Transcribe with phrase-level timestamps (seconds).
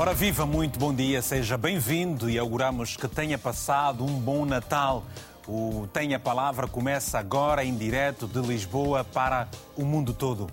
[0.00, 5.04] Ora viva, muito bom dia, seja bem-vindo e auguramos que tenha passado um bom Natal.
[5.44, 10.48] O Tem a Palavra começa agora em direto de Lisboa para o mundo todo.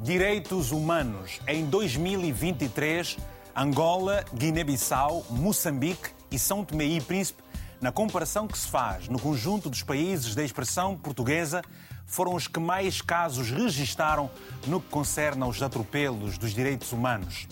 [0.00, 3.18] Direitos humanos em 2023,
[3.54, 7.42] Angola, Guiné-Bissau, Moçambique e São Tomé e Príncipe,
[7.78, 11.60] na comparação que se faz no conjunto dos países da expressão portuguesa,
[12.06, 14.30] foram os que mais casos registaram
[14.66, 17.46] no que concerne aos atropelos dos direitos humanos.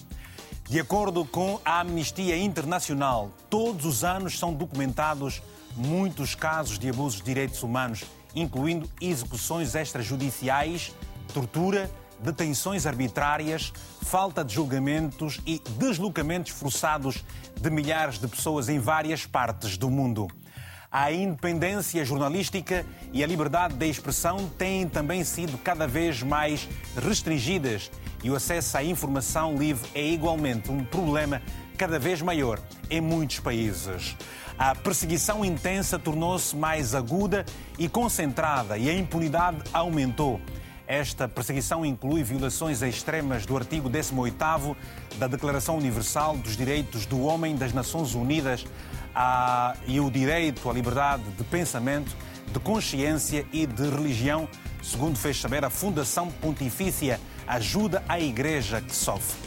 [0.70, 5.42] De acordo com a Amnistia Internacional, todos os anos são documentados
[5.74, 8.04] muitos casos de abusos de direitos humanos,
[8.36, 10.94] incluindo execuções extrajudiciais,
[11.34, 17.24] tortura, detenções arbitrárias, falta de julgamentos e deslocamentos forçados
[17.60, 20.28] de milhares de pessoas em várias partes do mundo.
[20.92, 27.92] A independência jornalística e a liberdade de expressão têm também sido cada vez mais restringidas
[28.24, 31.40] e o acesso à informação livre é igualmente um problema
[31.78, 32.58] cada vez maior
[32.90, 34.16] em muitos países.
[34.58, 37.46] A perseguição intensa tornou-se mais aguda
[37.78, 40.40] e concentrada e a impunidade aumentou.
[40.88, 44.76] Esta perseguição inclui violações extremas do artigo 18
[45.20, 48.66] da Declaração Universal dos Direitos do Homem das Nações Unidas
[49.14, 49.74] a...
[49.86, 52.16] e o direito à liberdade de pensamento,
[52.52, 54.48] de consciência e de religião,
[54.82, 59.38] segundo fez saber a Fundação Pontifícia ajuda à igreja que sofre.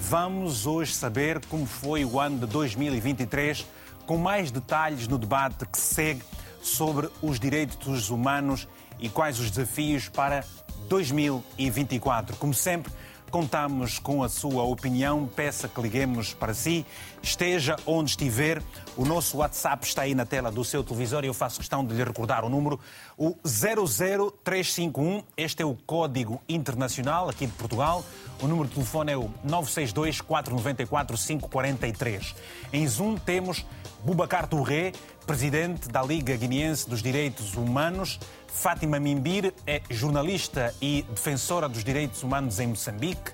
[0.00, 3.66] Vamos hoje saber como foi o ano de 2023,
[4.06, 6.22] com mais detalhes no debate que segue
[6.62, 10.44] sobre os direitos humanos e quais os desafios para
[10.88, 12.36] 2024.
[12.36, 12.92] Como sempre,
[13.34, 16.86] Contamos com a sua opinião, peça que liguemos para si.
[17.20, 18.62] Esteja onde estiver,
[18.96, 21.92] o nosso WhatsApp está aí na tela do seu televisor e eu faço questão de
[21.92, 22.78] lhe recordar o número,
[23.18, 25.24] o 00351.
[25.36, 28.04] Este é o código internacional aqui de Portugal.
[28.40, 32.36] O número de telefone é o 962 494 543.
[32.72, 33.66] Em Zoom temos
[34.04, 34.92] Bubacar Touré,
[35.26, 38.20] presidente da Liga Guineense dos Direitos Humanos.
[38.54, 43.32] Fátima Mimbir é jornalista e defensora dos direitos humanos em Moçambique.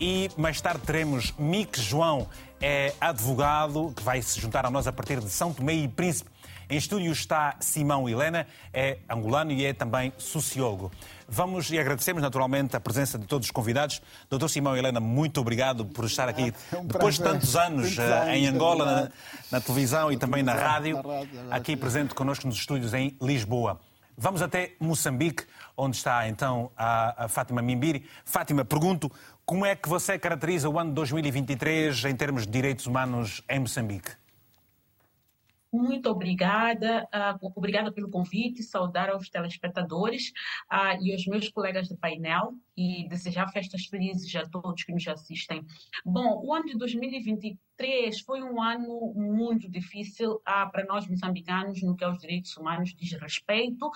[0.00, 2.26] E mais tarde teremos Mick João,
[2.60, 6.30] é advogado que vai se juntar a nós a partir de São Tomé e Príncipe.
[6.70, 10.90] Em estúdio está Simão Helena, é angolano e é também sociólogo.
[11.28, 14.02] Vamos e agradecemos naturalmente a presença de todos os convidados.
[14.30, 18.30] Doutor Simão Helena, muito obrigado por estar aqui é um depois de tantos anos, uh,
[18.30, 19.08] em Angola, na,
[19.52, 20.98] na, televisão e também na rádio,
[21.50, 23.78] aqui presente connosco nos estúdios em Lisboa.
[24.20, 25.44] Vamos até Moçambique,
[25.76, 28.04] onde está então a, a Fátima Mimbiri.
[28.24, 29.08] Fátima, pergunto
[29.46, 33.60] como é que você caracteriza o ano de 2023 em termos de direitos humanos em
[33.60, 34.10] Moçambique?
[35.72, 40.32] Muito obrigada, uh, obrigada pelo convite, saudar aos telespectadores
[40.72, 45.06] uh, e aos meus colegas do painel e desejar festas felizes a todos que nos
[45.08, 45.66] assistem.
[46.04, 51.96] Bom, o ano de 2023 foi um ano muito difícil uh, para nós moçambicanos no
[51.96, 53.90] que aos direitos humanos diz respeito.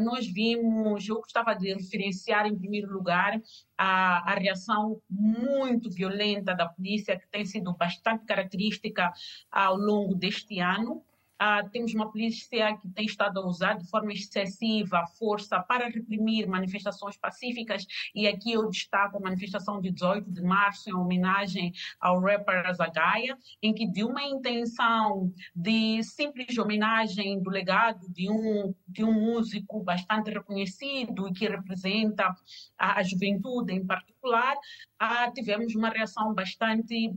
[0.00, 3.40] nós vimos, eu gostava de referenciar em primeiro lugar
[3.76, 9.12] a, a, reação muito violenta da polícia, que tem sido bastante característica
[9.50, 11.02] ao longo deste ano.
[11.40, 15.88] Uh, temos uma polícia que tem estado a usar de forma excessiva a força para
[15.88, 17.84] reprimir manifestações pacíficas,
[18.14, 23.36] e aqui eu destaco a manifestação de 18 de março, em homenagem ao rapper Azagaia,
[23.60, 29.82] em que, de uma intenção de simples homenagem do legado de um, de um músico
[29.82, 32.34] bastante reconhecido e que representa
[32.78, 37.12] a, a juventude em particular, uh, tivemos uma reação bastante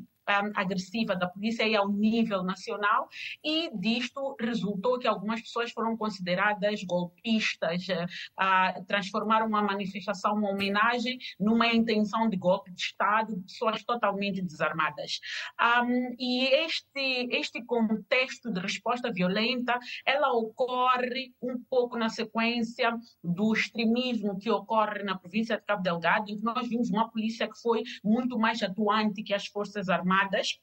[0.56, 3.08] agressiva da polícia e ao nível nacional,
[3.44, 11.18] e disto resultou que algumas pessoas foram consideradas golpistas, uh, transformaram uma manifestação, uma homenagem,
[11.40, 15.20] numa intenção de golpe de Estado, pessoas totalmente desarmadas.
[15.82, 23.54] Um, e este, este contexto de resposta violenta, ela ocorre um pouco na sequência do
[23.54, 27.60] extremismo que ocorre na província de Cabo Delgado, em que nós vimos uma polícia que
[27.62, 30.62] foi muito mais atuante que as Forças Armadas armadas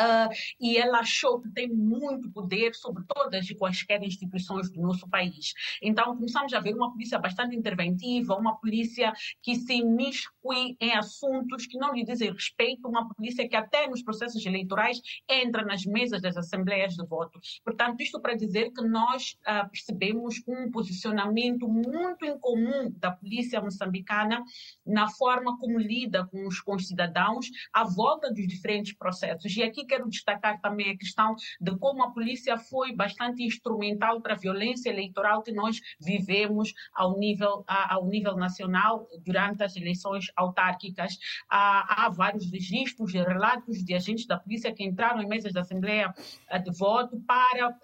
[0.00, 5.06] Uh, e ela achou que tem muito poder sobre todas e quaisquer instituições do nosso
[5.08, 5.52] país.
[5.82, 9.12] Então, começamos a ver uma polícia bastante interventiva, uma polícia
[9.42, 14.02] que se imiscui em assuntos que não lhe dizem respeito, uma polícia que até nos
[14.02, 17.38] processos eleitorais entra nas mesas das assembleias de voto.
[17.64, 24.42] Portanto, isto para dizer que nós uh, percebemos um posicionamento muito incomum da polícia moçambicana
[24.86, 29.54] na forma como lida com os, com os cidadãos à volta dos diferentes processos.
[29.56, 34.34] E aqui quero destacar também a questão de como a polícia foi bastante instrumental para
[34.34, 41.18] a violência eleitoral que nós vivemos ao nível, ao nível nacional durante as eleições autárquicas.
[41.48, 45.62] Há, há vários registros e relatos de agentes da polícia que entraram em mesas da
[45.62, 46.14] Assembleia
[46.48, 47.76] eh, de voto para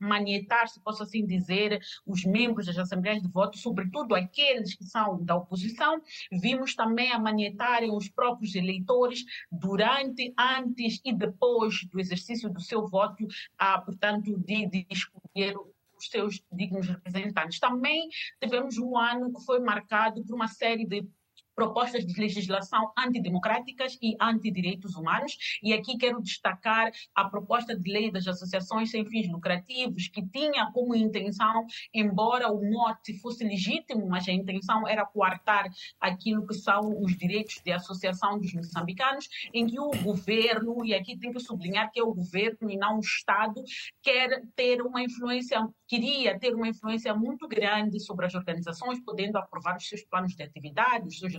[0.00, 5.22] manietar, se posso assim dizer, os membros das assembleias de voto, sobretudo aqueles que são
[5.24, 6.00] da oposição.
[6.32, 12.86] Vimos também a manietarem os próprios eleitores durante, antes e depois do exercício do seu
[12.86, 13.26] voto,
[13.58, 15.54] ah, portanto, de, de escolher
[16.00, 17.60] os seus dignos representantes.
[17.60, 18.08] Também
[18.42, 21.06] tivemos um ano que foi marcado por uma série de
[21.60, 25.36] propostas de legislação antidemocráticas e antidireitos humanos.
[25.62, 30.70] E aqui quero destacar a proposta de lei das associações sem fins lucrativos, que tinha
[30.72, 35.70] como intenção, embora o mote fosse legítimo, mas a intenção era coartar
[36.00, 41.14] aquilo que são os direitos de associação dos moçambicanos, em que o governo, e aqui
[41.18, 43.62] tem que sublinhar que é o governo e não o Estado,
[44.02, 49.76] quer ter uma influência, queria ter uma influência muito grande sobre as organizações, podendo aprovar
[49.76, 51.34] os seus planos de atividade, os seus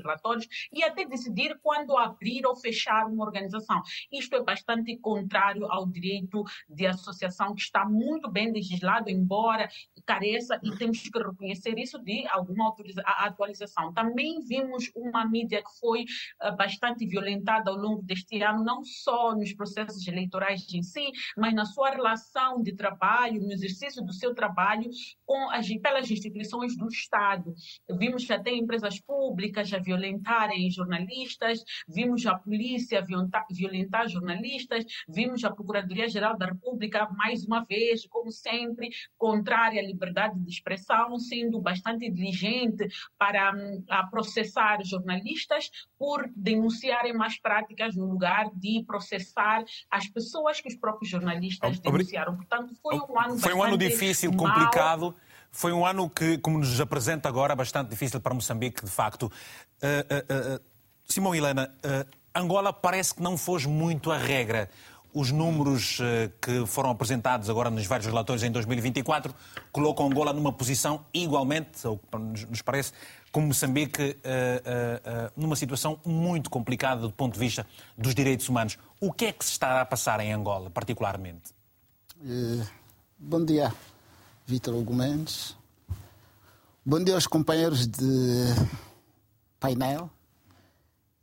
[0.71, 3.81] e até decidir quando abrir ou fechar uma organização.
[4.11, 9.69] Isto é bastante contrário ao direito de associação, que está muito bem legislado, embora
[10.05, 12.73] careça, e temos que reconhecer isso, de alguma
[13.05, 13.93] atualização.
[13.93, 16.05] Também vimos uma mídia que foi
[16.41, 21.53] eh, bastante violentada ao longo deste ano, não só nos processos eleitorais em si, mas
[21.53, 24.89] na sua relação de trabalho, no exercício do seu trabalho
[25.25, 27.53] com as, pelas instituições do Estado.
[27.89, 35.51] Vimos até empresas públicas a violentarem jornalistas, vimos a polícia violentar, violentar jornalistas, vimos a
[35.51, 42.09] Procuradoria-Geral da República, mais uma vez, como sempre, contrária à liberdade de expressão, sendo bastante
[42.09, 42.88] diligente
[43.18, 50.68] para um, processar jornalistas por denunciarem más práticas no lugar de processar as pessoas que
[50.68, 52.36] os próprios jornalistas denunciaram.
[52.36, 55.15] Portanto, foi um ano Foi um ano difícil, mal.
[55.51, 59.24] Foi um ano que, como nos apresenta agora, bastante difícil para Moçambique, de facto.
[59.24, 60.62] Uh, uh, uh,
[61.06, 61.69] Simão Helena,
[62.33, 64.69] Angola parece que não foge muito a regra.
[65.13, 66.00] Os números
[66.39, 69.36] que foram apresentados agora nos vários relatórios em 2024
[69.74, 72.00] colocam Angola numa posição igualmente, ou
[72.50, 72.94] nos parece,
[73.30, 74.15] como Moçambique,
[75.36, 77.68] numa situação muito complicada do ponto de vista
[77.98, 78.77] dos direitos humanos.
[79.01, 81.51] O que é que se está a passar em Angola, particularmente?
[83.19, 83.74] bom dia.
[84.51, 85.56] Vítor Hugo Mendes.
[86.86, 88.53] Bom dia aos companheiros de
[89.62, 90.09] painel.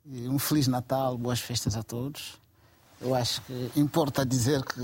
[0.07, 2.39] Um Feliz Natal, boas festas a todos.
[2.99, 4.81] Eu acho que importa dizer que,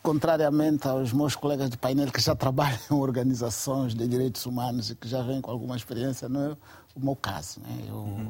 [0.00, 4.94] contrariamente aos meus colegas de painel que já trabalham em organizações de direitos humanos e
[4.94, 6.56] que já vêm com alguma experiência, não é
[6.94, 7.58] o meu caso.
[7.58, 7.84] Né?
[7.88, 8.28] Eu, uhum.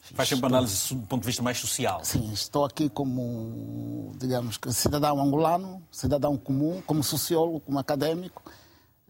[0.00, 0.48] Faz sempre estou...
[0.48, 2.00] análise do ponto de vista mais social.
[2.04, 8.42] Sim, estou aqui como, digamos cidadão angolano, cidadão comum, como sociólogo, como académico.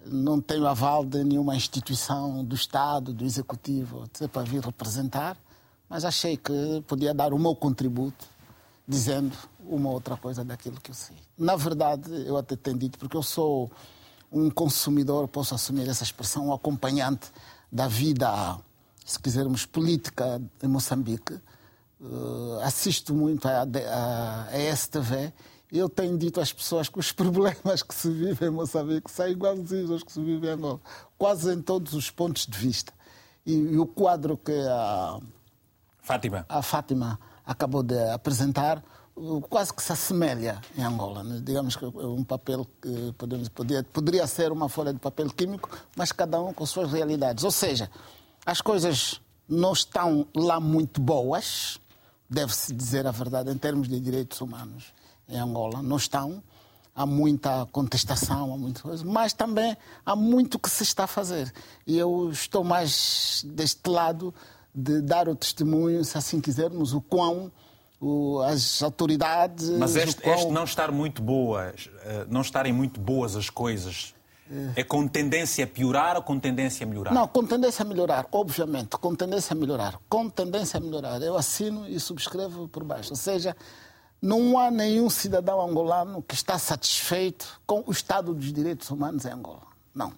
[0.05, 5.37] Não tenho aval de nenhuma instituição do Estado, do Executivo, para vir representar,
[5.89, 8.27] mas achei que podia dar o meu contributo
[8.89, 11.17] dizendo uma outra coisa daquilo que eu sei.
[11.39, 13.71] Na verdade, eu até tenho dito, porque eu sou
[14.33, 17.31] um consumidor, posso assumir essa expressão, um acompanhante
[17.71, 18.59] da vida
[19.11, 21.35] se quisermos, política em Moçambique.
[22.01, 25.33] Uh, assisto muito à, STV
[25.71, 29.29] e eu tenho dito às pessoas que os problemas que se vivem em Moçambique são
[29.29, 30.81] igualzinhos aos que se vivem em Angola,
[31.19, 32.93] quase em todos os pontos de vista.
[33.45, 35.21] E, e o quadro que a
[36.01, 36.47] Fátima.
[36.49, 38.83] a Fátima acabou de apresentar
[39.49, 41.23] quase que se assemelha em Angola.
[41.23, 41.41] Né?
[41.43, 45.69] Digamos que é um papel que podemos, poderia, poderia ser uma folha de papel químico,
[45.97, 47.45] mas cada um com suas realidades.
[47.45, 47.91] Ou seja,
[48.45, 51.79] as coisas não estão lá muito boas,
[52.29, 54.93] deve-se dizer a verdade, em termos de direitos humanos
[55.29, 55.83] em Angola.
[55.83, 56.43] Não estão.
[56.95, 61.53] Há muita contestação, há muita coisa, mas também há muito que se está a fazer.
[61.87, 64.35] E eu estou mais deste lado
[64.75, 67.51] de dar o testemunho, se assim quisermos, o quão
[68.47, 69.69] as autoridades.
[69.71, 70.35] Mas este, quão...
[70.35, 74.15] este não estar muito boas, eh, não estarem muito boas as coisas
[74.75, 77.15] é com tendência a piorar ou com tendência a melhorar?
[77.15, 80.01] Não, com tendência a melhorar, obviamente, com tendência a melhorar.
[80.09, 81.23] Com tendência a melhorar.
[81.23, 83.11] Eu assino e subscrevo por baixo.
[83.11, 83.57] Ou seja,
[84.21, 89.31] não há nenhum cidadão angolano que está satisfeito com o estado dos direitos humanos em
[89.31, 89.63] Angola.
[89.95, 90.13] Não.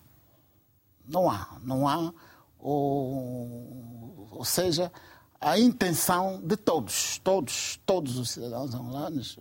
[1.06, 1.48] Não há.
[1.62, 2.12] Não há.
[2.58, 4.90] Ou, ou seja,
[5.38, 9.38] a intenção de todos, todos, todos os cidadãos angolanos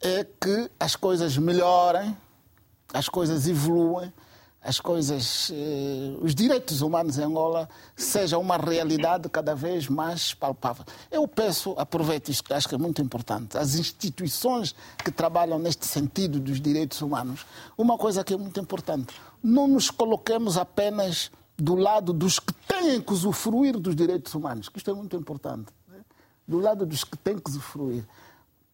[0.00, 2.16] é que as coisas melhorem
[2.92, 4.12] as coisas evoluem,
[4.64, 10.84] as coisas, eh, os direitos humanos em Angola sejam uma realidade cada vez mais palpável.
[11.10, 14.72] Eu peço, aproveito isto que acho que é muito importante, as instituições
[15.04, 17.44] que trabalham neste sentido dos direitos humanos,
[17.76, 23.00] uma coisa que é muito importante, não nos coloquemos apenas do lado dos que têm
[23.00, 25.98] que usufruir dos direitos humanos, que isto é muito importante, né?
[26.46, 28.04] do lado dos que têm que usufruir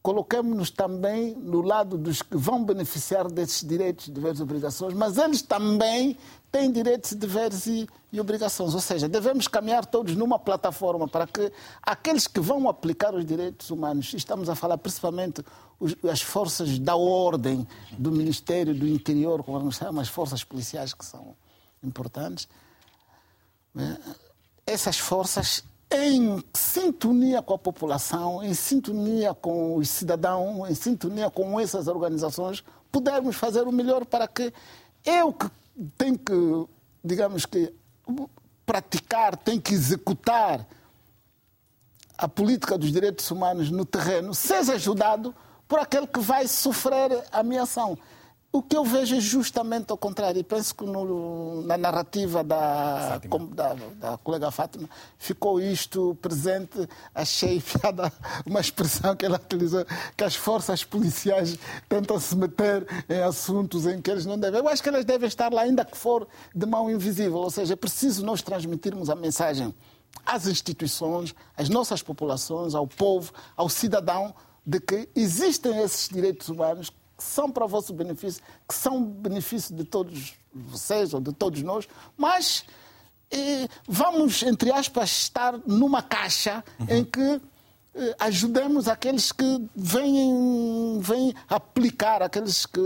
[0.09, 5.43] coloquemos-nos também no lado dos que vão beneficiar desses direitos, deveres e obrigações, mas eles
[5.43, 6.17] também
[6.51, 8.73] têm direitos, deveres e, e, obrigações.
[8.73, 13.69] Ou seja, devemos caminhar todos numa plataforma para que aqueles que vão aplicar os direitos
[13.69, 15.45] humanos, estamos a falar principalmente
[15.79, 20.95] os, as forças da ordem do Ministério do Interior, como nós chamamos, as forças policiais
[20.95, 21.37] que são
[21.85, 22.49] importantes,
[23.75, 23.99] né?
[24.65, 31.59] essas forças em sintonia com a população, em sintonia com os cidadãos, em sintonia com
[31.59, 34.53] essas organizações, pudermos fazer o melhor para que
[35.05, 35.49] eu que
[35.97, 36.69] tenho que,
[37.03, 37.73] digamos que,
[38.67, 40.67] praticar, tenho que executar
[42.17, 45.35] a política dos direitos humanos no terreno, seja ajudado
[45.67, 47.97] por aquele que vai sofrer a minha ação.
[48.51, 50.41] O que eu vejo é justamente ao contrário.
[50.41, 54.89] E penso que no, na narrativa da, da, da, colega Fátima
[55.19, 56.89] ficou isto presente.
[57.15, 58.11] Achei piada
[58.47, 59.85] uma expressão que ela utilizou,
[60.17, 61.59] que as forças policiais
[61.91, 64.61] tentam se meter em assuntos em que eles não devem.
[64.61, 67.39] Eu acho que elas devem estar lá, ainda que for de mão invisível.
[67.39, 69.75] Ou seja, é preciso nós transmitirmos a mensagem
[70.25, 76.91] às instituições, às nossas populações, ao povo, ao cidadão, de que existem esses direitos humanos
[77.19, 81.61] que são para o vosso benefício, que são benefício de todos vocês ou de todos
[81.63, 82.65] nós, mas
[83.29, 86.87] eh, vamos, entre aspas, estar numa caixa uhum.
[86.89, 87.41] em que
[87.97, 92.81] eh, ajudemos aqueles que vêm, vêm aplicar, aqueles que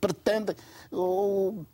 [0.00, 0.56] pretendem
[0.90, 1.64] ou,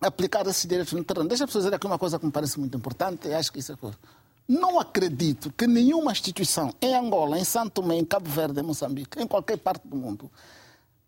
[0.00, 1.28] aplicar esses direitos no terreno.
[1.28, 3.76] Deixa eu dizer aqui uma coisa que me parece muito importante, acho que isso é
[3.76, 3.96] coisa.
[4.48, 9.20] Não acredito que nenhuma instituição em Angola, em Santo Tomé, em Cabo Verde, em Moçambique,
[9.20, 10.30] em qualquer parte do mundo,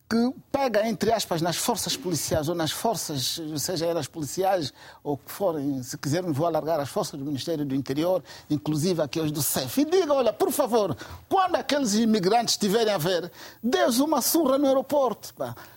[0.09, 4.73] que pega, entre aspas, nas forças policiais ou nas forças, seja elas policiais
[5.05, 9.21] ou que forem, se quisermos, vou alargar as forças do Ministério do Interior, inclusive aqui
[9.21, 10.97] os do CEF, e diga, olha, por favor,
[11.29, 13.31] quando aqueles imigrantes estiverem a ver,
[13.63, 15.35] Deus uma surra no aeroporto,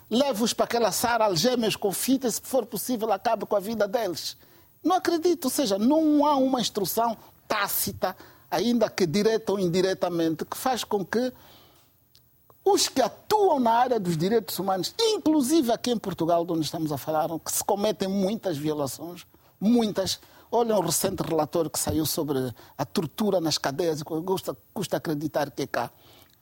[0.10, 4.38] leve-os para aquela sala, algemas com fita, se for possível, acabe com a vida deles.
[4.82, 7.18] Não acredito, ou seja, não há uma instrução
[7.50, 8.16] tácita,
[8.50, 11.34] ainda que direta ou indiretamente, que faz com que
[12.64, 16.98] os que atuam na área dos direitos humanos, inclusive aqui em Portugal, onde estamos a
[16.98, 19.26] falar, que se cometem muitas violações,
[19.60, 20.20] muitas.
[20.52, 25.64] Olhem o recente relatório que saiu sobre a tortura nas cadeias, custa, custa acreditar que
[25.64, 25.90] é cá,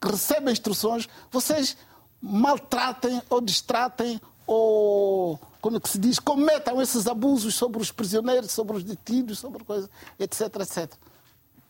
[0.00, 1.76] que recebem instruções, vocês
[2.20, 8.50] maltratem ou distratem ou, como é que se diz, cometam esses abusos sobre os prisioneiros,
[8.50, 10.92] sobre os detidos, sobre coisas, etc, etc.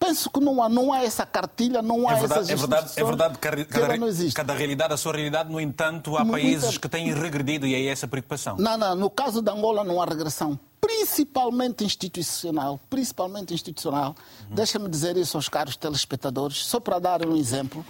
[0.00, 2.92] Penso que não há, não há essa cartilha, não há é verdade, essas é verdade,
[2.96, 6.88] é verdade que cada, cada, cada, realidade, a sua realidade, no entanto, há países que
[6.88, 8.56] têm regredido e é essa preocupação.
[8.56, 14.16] Não, não, no caso de Angola não há regressão, principalmente institucional, principalmente institucional.
[14.48, 14.54] Uhum.
[14.54, 17.84] Deixa-me dizer isso aos caros telespectadores, só para dar um exemplo.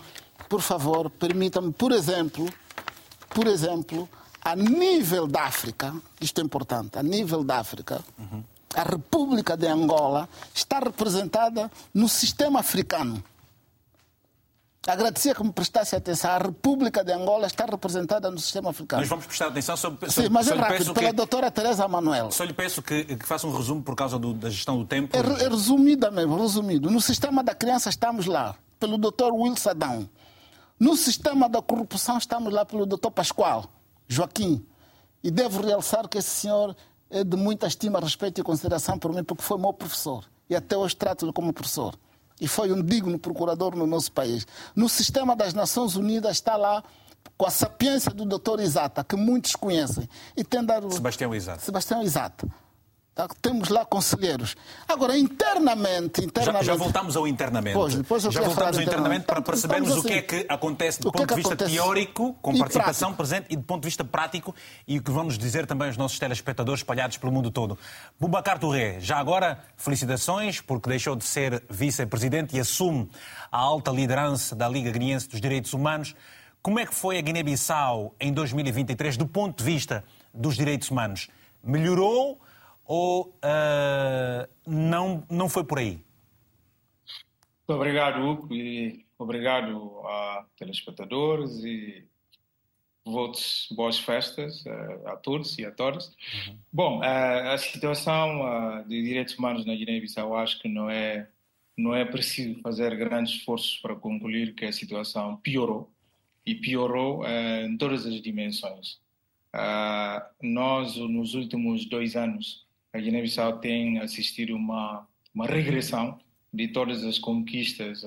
[0.48, 2.52] Por favor, permitam-me, por exemplo,
[3.28, 4.08] por exemplo,
[4.44, 8.42] a nível da África, isto é importante, a nível da África, uhum
[8.74, 13.22] a República de Angola está representada no sistema africano.
[14.86, 16.30] Agradecia que me prestasse atenção.
[16.30, 19.02] A República de Angola está representada no sistema africano.
[19.02, 20.10] Mas vamos prestar atenção sobre.
[20.10, 21.12] Sim, mas é rápido, pela que...
[21.12, 22.30] doutora Teresa Manuel.
[22.30, 25.14] Só lhe peço que, que faça um resumo por causa do, da gestão do tempo.
[25.14, 26.90] É, é resumida mesmo, resumido.
[26.90, 30.10] No sistema da criança estamos lá, pelo doutor Wilson Adão.
[30.78, 33.66] No sistema da corrupção estamos lá pelo doutor Pascoal
[34.08, 34.64] Joaquim.
[35.22, 36.74] E devo realçar que esse senhor
[37.10, 40.24] é de muita estima, respeito e consideração por mim, porque foi meu professor.
[40.48, 41.94] E até hoje trato-lhe como professor.
[42.40, 44.46] E foi um digno procurador no nosso país.
[44.74, 46.82] No sistema das Nações Unidas está lá
[47.36, 50.08] com a sapiência do doutor Isata, que muitos conhecem.
[50.36, 50.90] E tem dado...
[50.90, 51.60] Sebastião Isata.
[51.60, 52.48] Sebastião Isata.
[53.20, 53.28] Tá?
[53.42, 54.56] Temos lá conselheiros.
[54.88, 56.24] Agora, internamente.
[56.24, 57.74] internamente já, já voltamos ao internamente.
[57.74, 61.12] Pois, depois já voltamos ao internamente para percebermos assim, o que é que acontece do
[61.12, 61.76] ponto de vista acontece?
[61.76, 64.54] teórico, com participação presente, e do ponto de vista prático,
[64.88, 67.78] e o que vamos dizer também os nossos telespectadores espalhados pelo mundo todo.
[68.18, 73.10] Bubacar Touré, já agora, felicitações, porque deixou de ser vice-presidente e assume
[73.52, 76.14] a alta liderança da Liga Guineense dos Direitos Humanos.
[76.62, 81.28] Como é que foi a Guiné-Bissau em 2023 do ponto de vista dos direitos humanos?
[81.62, 82.40] Melhorou?
[82.92, 85.90] Ou uh, não, não foi por aí?
[85.92, 92.04] Muito obrigado, Hugo, e obrigado a telespectadores e
[93.04, 96.08] votos, boas festas uh, a todos e a todas.
[96.08, 96.58] Uhum.
[96.72, 101.28] Bom, uh, a situação uh, de direitos humanos na Guiné-Bissau acho que não é
[101.76, 105.88] não é preciso fazer grandes esforços para concluir que a situação piorou
[106.44, 109.00] e piorou em todas as dimensões.
[110.42, 116.18] nós, nos últimos dois anos, a Guiné-Bissau tem assistido uma uma regressão
[116.52, 118.02] de todas as conquistas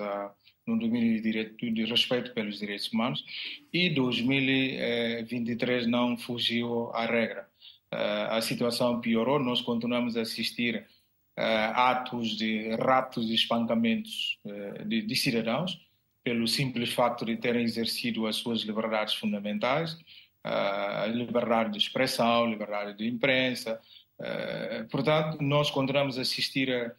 [0.66, 3.24] no domínio de, direito, de respeito pelos direitos humanos
[3.72, 7.48] e 2023 não fugiu à regra.
[7.94, 10.78] Uh, a situação piorou, nós continuamos a assistir
[11.38, 15.80] uh, atos de raptos e espancamentos uh, de, de, cidadãos
[16.24, 19.98] pelo simples facto de terem exercido as suas liberdades fundamentais,
[20.42, 23.80] a liberdade de expressão, liberdade de imprensa.
[24.90, 26.92] Portanto, nós continuamos a assistir a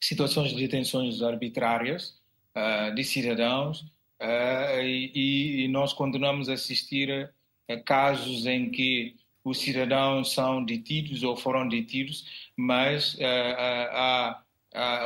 [0.00, 2.16] situações de detenções arbitrárias
[2.54, 3.80] uh, de cidadãos
[4.20, 7.30] uh, e, e, nós continuamos a assistir
[7.68, 14.36] a, casos em que os cidadãos são detidos ou foram detidos, mas uh,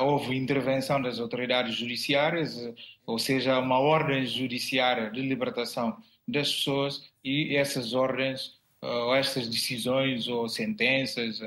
[0.03, 2.59] houve intervenção das autoridades judiciárias,
[3.07, 5.97] ou seja, uma ordem judiciária de libertação
[6.27, 11.41] das pessoas e essas ordens ou essas decisões ou sentenças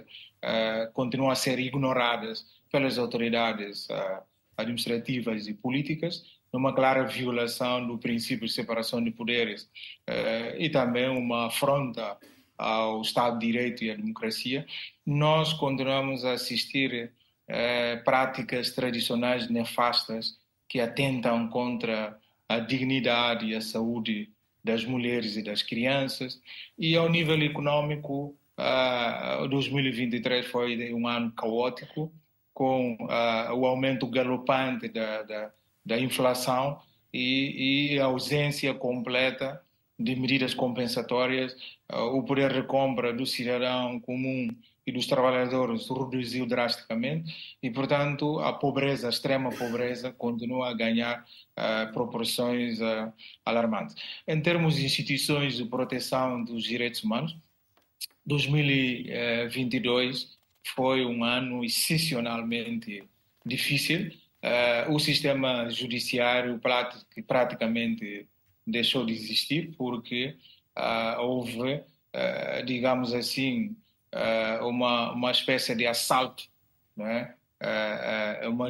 [0.94, 4.22] continuam a ser ignoradas pelas autoridades uh,
[4.58, 9.64] administrativas e políticas, numa clara violação do princípio de separação de poderes
[10.10, 12.18] uh, e também uma afronta
[12.58, 14.66] ao Estado de Direito e à democracia,
[15.06, 17.14] nós continuamos a assistir
[17.50, 20.38] uh, práticas tradicionais nefastas
[20.68, 24.30] que atentam contra a dignidade e a saúde
[24.66, 26.42] das mulheres e das crianças.
[26.78, 32.12] E ao nível econômico, uh, 2023 foi um ano caótico,
[32.52, 35.52] com uh, o aumento galopante da, da,
[35.86, 36.80] da inflação
[37.14, 39.62] e, e, a ausência completa
[40.00, 41.54] de medidas compensatórias,
[41.94, 44.48] uh, o poder de compra do cidadão comum
[44.86, 51.26] e dos trabalhadores reduziu drasticamente e, portanto, a pobreza, a extrema pobreza, continua a ganhar
[51.58, 53.12] uh, proporções uh,
[53.44, 53.96] alarmantes.
[54.28, 57.36] Em termos de instituições de proteção dos direitos humanos,
[58.26, 60.38] 2022
[60.76, 63.04] foi um ano excepcionalmente
[63.44, 64.12] difícil.
[64.44, 66.62] Uh, o sistema judiciário
[67.26, 68.28] praticamente
[68.68, 70.36] deixou de existir porque
[71.18, 71.82] houve,
[72.66, 73.74] digamos assim,
[74.62, 76.44] uma, uma espécie de assalto,
[76.96, 77.34] né?
[78.48, 78.70] uma,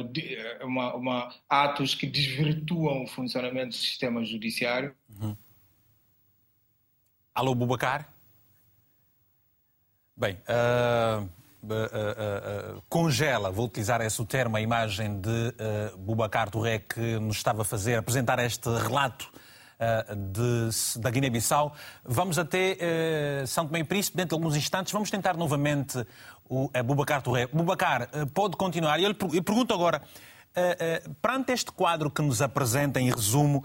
[0.62, 4.94] uma, uma, atos que desvirtuam o funcionamento do sistema judiciário.
[5.20, 5.36] Uhum.
[7.34, 8.08] Alô, Bubacar?
[10.16, 11.28] Bem, uh,
[11.62, 17.36] uh, uh, congela, vou utilizar esse termo, a imagem de uh, Bubacar Touré que nos
[17.36, 19.30] estava a fazer, apresentar este relato
[20.32, 21.74] de, da Guiné-Bissau.
[22.04, 22.76] Vamos até
[23.46, 24.92] São Tomé e Príncipe, dentro de alguns instantes.
[24.92, 26.06] Vamos tentar novamente
[26.48, 27.46] o Bubacar Touré.
[27.46, 29.00] Bubacar, pode continuar.
[29.00, 30.02] Eu, lhe, pergunto agora,
[31.20, 33.64] perante este quadro que nos apresenta em resumo,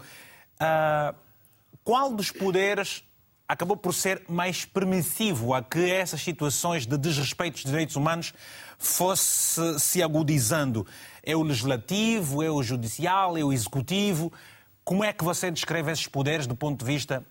[1.84, 3.04] qual dos poderes
[3.48, 8.32] acabou por ser mais permissivo a que essas situações de desrespeito dos direitos humanos
[8.78, 10.86] fosse se agudizando.
[11.22, 14.32] É o legislativo, é o judicial, é o executivo.
[14.84, 17.24] Como é que você descreve esses poderes do ponto de vista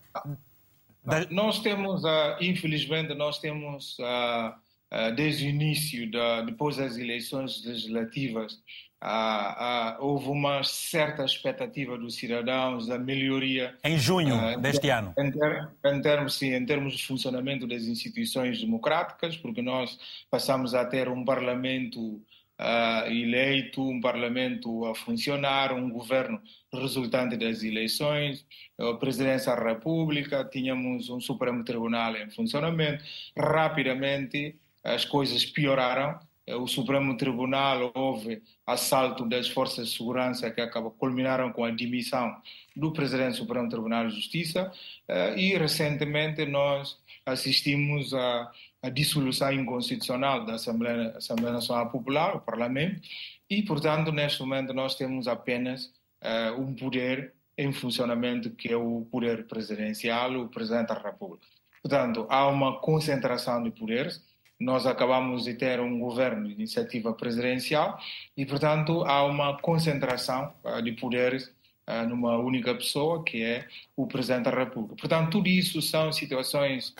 [1.03, 1.25] da...
[1.29, 4.53] Nós temos, uh, infelizmente, nós temos, uh,
[4.93, 6.09] uh, desde o início,
[6.45, 8.59] depois das eleições legislativas,
[9.03, 13.75] ah, ah, houve uma certa expectativa dos cidadãos da melhoria.
[13.83, 15.11] Em junho ah, deste ano.
[15.17, 19.97] Em, termos, sim, em termos de funcionamento das instituições democráticas, porque nós
[20.29, 22.21] passamos a ter um parlamento
[22.61, 28.45] ah, eleito, um parlamento a funcionar, um governo resultante das eleições,
[28.79, 33.03] a presidência da República, tínhamos um Supremo Tribunal em funcionamento.
[33.35, 36.19] Rapidamente as coisas pioraram
[36.51, 41.71] é, o Supremo Tribunal houve assalto das forças de segurança que acabou, culminaram com a
[41.71, 42.35] demissão
[42.75, 44.71] do presidente do Supremo Tribunal de Justiça
[45.07, 52.41] é, e recentemente nós assistimos à, à dissolução inconstitucional da Assembleia, Assembleia, Nacional Popular, o
[52.41, 53.01] Parlamento,
[53.49, 55.85] e portanto neste momento nós temos apenas
[56.23, 61.45] uh, um poder em funcionamento que é o poder presidencial, o Presidente da República.
[61.81, 64.23] Portanto, há uma concentração de poderes,
[64.59, 67.99] nós acabamos de ter um governo de iniciativa presidencial
[68.37, 71.51] e, portanto, há uma concentração uh, de poderes
[71.87, 74.95] uh, numa única pessoa, que é o Presidente da República.
[74.95, 76.95] Portanto, tudo isso são situações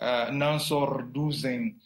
[0.00, 1.76] uh, que não só reduzem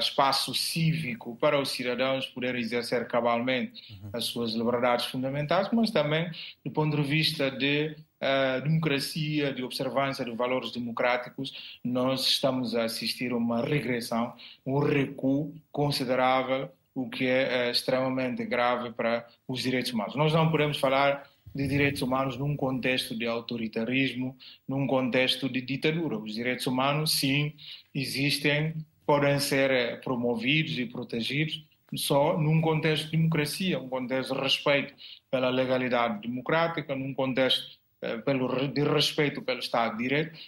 [0.00, 4.10] espaço cívico para os cidadãos poderem exercer cabalmente uhum.
[4.14, 6.30] as suas liberdades fundamentais, mas também
[6.64, 12.84] do ponto de vista de uh, democracia, de observância de valores democráticos, nós estamos a
[12.84, 19.62] assistir a uma regressão, um recuo considerável, o que é uh, extremamente grave para os
[19.62, 20.14] direitos humanos.
[20.14, 24.36] Nós não podemos falar de direitos humanos num contexto de autoritarismo,
[24.66, 26.16] num contexto de ditadura.
[26.18, 27.52] Os direitos humanos, sim,
[27.94, 34.40] existem, podem ser eh, promovidos e protegidos só num contexto de democracia, um contexto de
[34.40, 34.94] respeito
[35.30, 40.38] pela legalidade democrática, num contexto eh, pelo, de respeito pelo Estado de Direito.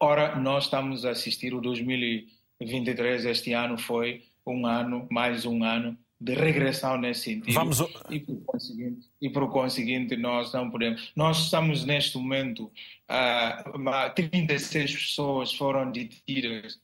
[0.00, 5.96] Ora, nós estamos a assistir o 2023, este ano foi um ano, mais um ano
[6.20, 7.54] de regressão nesse sentido.
[7.54, 7.80] Vamos...
[8.10, 11.12] E, por conseguinte, e por conseguinte, nós não podemos.
[11.14, 12.70] Nós estamos neste momento,
[13.10, 16.78] uh, 36 pessoas foram detidas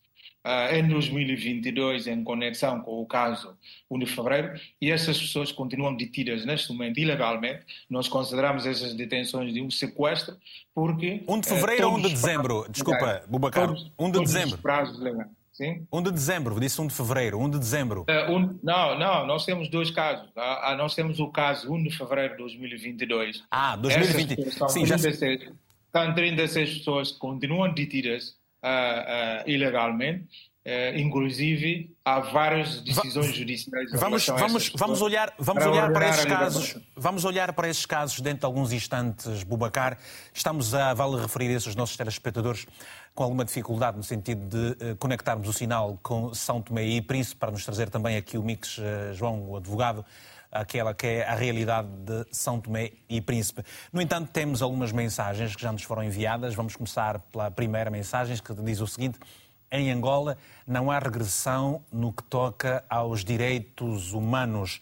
[0.44, 3.56] uh, em 2022 em conexão com o caso
[3.90, 7.64] 1 de fevereiro e essas pessoas continuam detidas neste momento ilegalmente.
[7.88, 10.36] Nós consideramos essas detenções de um sequestro
[10.74, 11.22] porque.
[11.26, 12.66] 1 de fevereiro uh, ou 1 de dezembro?
[12.68, 13.70] Desculpa, Bubacar.
[13.98, 14.58] 1 de dezembro.
[14.58, 15.39] Prazos legais.
[15.60, 15.86] Sim?
[15.92, 18.06] 1 de dezembro, disse 1 de fevereiro, 1 de dezembro.
[18.08, 20.26] Uh, um, não, não, nós temos dois casos.
[20.34, 23.44] Ah, ah, nós temos o caso 1 de fevereiro de 2022.
[23.50, 24.52] Ah, 2020.
[24.70, 25.52] Sim, 36, já...
[25.92, 28.30] São 36 pessoas que continuam detidas
[28.64, 30.49] uh, uh, ilegalmente.
[30.70, 36.24] Uh, inclusive há várias decisões judiciais vamos vamos vamos olhar vamos para olhar para esses
[36.24, 39.98] casos vamos olhar para esses casos dentro de alguns instantes Bubacar
[40.32, 42.66] estamos a vale referir esses nossos telespectadores
[43.14, 47.38] com alguma dificuldade no sentido de uh, conectarmos o sinal com São Tomé e Príncipe,
[47.38, 50.04] para nos trazer também aqui o Mix uh, João, o advogado,
[50.50, 53.62] aquela que é a realidade de São Tomé e Príncipe.
[53.92, 56.54] No entanto, temos algumas mensagens que já nos foram enviadas.
[56.54, 59.18] Vamos começar pela primeira mensagem, que diz o seguinte.
[59.72, 64.80] Em Angola não há regressão no que toca aos direitos humanos.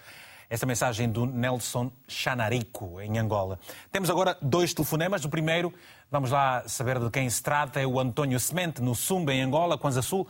[0.48, 3.59] Essa mensagem do Nelson Chanarico, em Angola.
[3.92, 5.27] Temos agora dois telefonemas.
[5.27, 5.74] O primeiro,
[6.11, 9.77] vamos lá saber de quem se trata, é o António Semente, no Sumba, em Angola,
[9.77, 10.27] Kwanza Sul.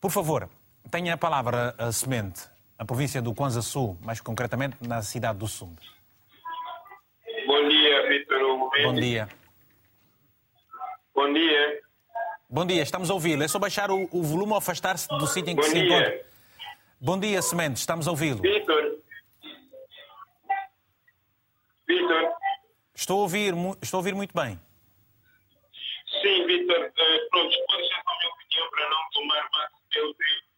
[0.00, 0.48] Por favor,
[0.92, 2.42] tenha a palavra, a Semente,
[2.78, 5.82] a província do Kwanza Sul, mais concretamente na cidade do Sumba.
[7.48, 8.70] Bom dia, Vitor.
[8.84, 9.28] Bom dia.
[11.12, 11.87] Bom dia.
[12.50, 13.42] Bom dia, estamos a ouvi-lo.
[13.42, 15.84] É só baixar o, o volume ou afastar-se do sítio em que Bom se dia.
[15.84, 16.26] encontra.
[16.98, 18.40] Bom dia, Semente, estamos a ouvi-lo.
[18.40, 18.98] Vitor,
[21.86, 22.32] Vitor.
[22.94, 24.58] Estou a ouvir, estou a ouvir muito bem.
[26.22, 26.86] Sim, Vitor.
[26.86, 30.48] Uh, pronto, pode ser a minha opinião para não tomar mais teu tempo.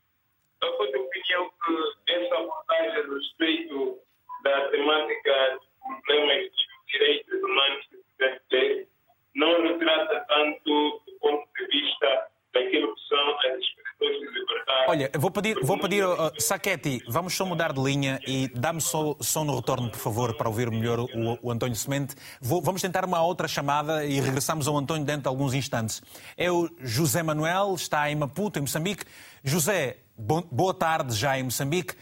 [0.62, 3.98] Eu sou de opinião que essa abordagem a respeito
[4.44, 8.88] da temática dos problemas de direitos humanos que se deve ter
[9.34, 14.84] não retrata tanto ponto de vista daquilo que são as expressões de liberdade.
[14.88, 19.14] Olha, vou pedir, vou pedir uh, Saquetti, vamos só mudar de linha e dá-me só,
[19.20, 22.14] só no retorno, por favor, para ouvir melhor o, o António Semente.
[22.40, 26.02] Vou, vamos tentar uma outra chamada e regressamos ao António dentro de alguns instantes.
[26.36, 29.04] É o José Manuel, está em Maputo, em Moçambique.
[29.44, 31.94] José, bo, boa tarde já em Moçambique.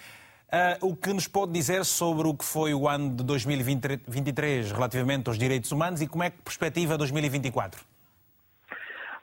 [0.50, 5.28] Uh, o que nos pode dizer sobre o que foi o ano de 2023 relativamente
[5.28, 7.84] aos direitos humanos e como é que perspectiva 2024?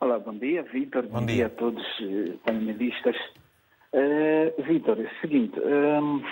[0.06, 1.02] Olá, bom dia, Vitor.
[1.08, 1.48] Bom, bom, dia.
[1.48, 3.16] a todos os uh, panelistas.
[3.92, 6.24] Uh, Vitor, é o seguinte, um, uh,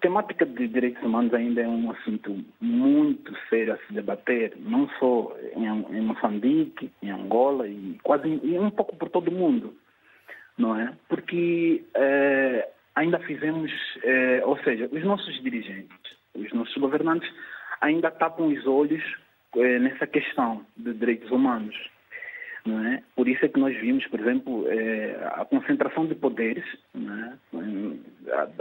[0.00, 5.32] temática de direitos humanos ainda é um assunto muito sério a se debater, não só
[5.54, 5.64] em,
[5.96, 9.72] em Moçambique, em Angola e quase e um pouco por todo o mundo,
[10.58, 10.92] não é?
[11.08, 11.84] Porque
[12.96, 13.70] ainda fizemos,
[14.44, 17.32] ou seja, os nossos dirigentes, os nossos governantes
[17.80, 19.04] ainda tapam os olhos
[19.56, 21.76] é, nessa questão de direitos humanos.
[22.64, 23.02] É?
[23.16, 27.32] Por isso é que nós vimos, por exemplo, é, a concentração de poderes é?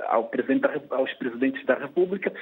[0.08, 2.34] ao presidente, aos presidentes da República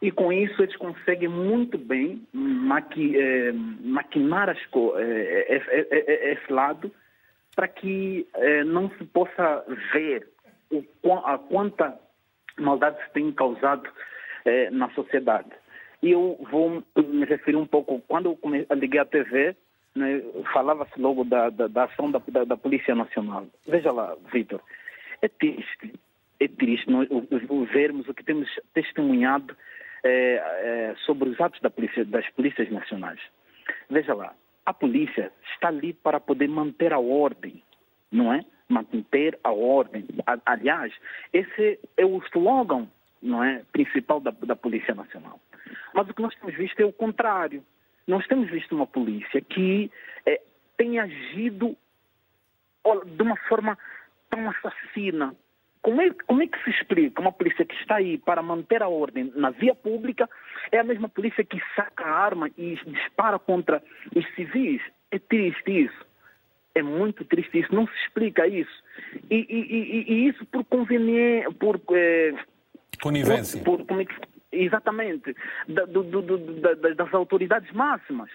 [0.00, 4.58] e com isso eles conseguem muito bem maqui, é, maquinar as,
[4.98, 6.92] é, esse lado
[7.56, 8.26] para que
[8.66, 10.28] não se possa ver
[10.70, 11.98] o, a quanta
[12.58, 13.88] maldade se tem causado
[14.72, 15.50] na sociedade.
[16.06, 19.56] Eu vou me referir um pouco, quando eu liguei a TV,
[19.94, 23.46] né, falava-se logo da, da, da ação da, da, da, Polícia Nacional.
[23.66, 24.60] Veja lá, Vitor,
[25.22, 25.94] é triste,
[26.38, 27.08] é triste nós,
[27.72, 29.56] vermos o que temos testemunhado
[30.04, 33.20] é, é, sobre os atos da polícia, das polícias nacionais.
[33.88, 34.34] Veja lá,
[34.66, 37.62] a polícia está ali para poder manter a ordem,
[38.12, 38.44] não é?
[38.68, 40.04] Manter a ordem.
[40.44, 40.92] Aliás,
[41.32, 42.88] esse é o slogan
[43.22, 45.40] não é, principal da, da Polícia Nacional.
[45.92, 47.64] Mas o que nós temos visto é o contrário.
[48.06, 49.90] Nós temos visto uma polícia que
[50.26, 50.40] é,
[50.76, 51.76] tem agido
[53.16, 53.78] de uma forma
[54.28, 55.34] tão assassina,
[55.84, 58.88] como é, como é que se explica uma polícia que está aí para manter a
[58.88, 60.28] ordem na via pública
[60.72, 63.82] é a mesma polícia que saca a arma e dispara contra
[64.16, 64.80] os civis?
[65.10, 66.06] É triste isso.
[66.74, 67.74] É muito triste isso.
[67.74, 68.82] Não se explica isso.
[69.30, 71.78] E, e, e, e isso por conveniência, por...
[71.92, 72.34] É,
[73.02, 73.62] Conivência.
[73.62, 74.06] Por, por, é
[74.62, 75.34] exatamente.
[75.68, 76.36] Da, do, do, do,
[76.94, 78.30] das autoridades máximas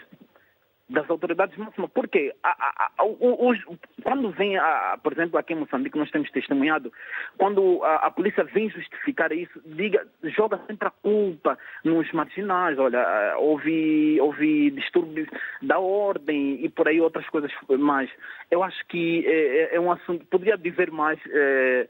[0.90, 1.90] das autoridades máximas.
[1.92, 3.60] Porque a, a, a, os,
[4.04, 4.56] quando vem,
[5.04, 6.92] por exemplo, aqui em Moçambique, nós temos testemunhado,
[7.38, 12.78] quando a, polícia vem justificar isso, diga, joga sempre a culpa nos marginais.
[12.80, 15.28] Olha, houve, houve distúrbios
[15.62, 18.10] da ordem e por aí outras coisas mais.
[18.50, 21.88] Eu acho que é, é, é um assunto, poderia dizer mais, é,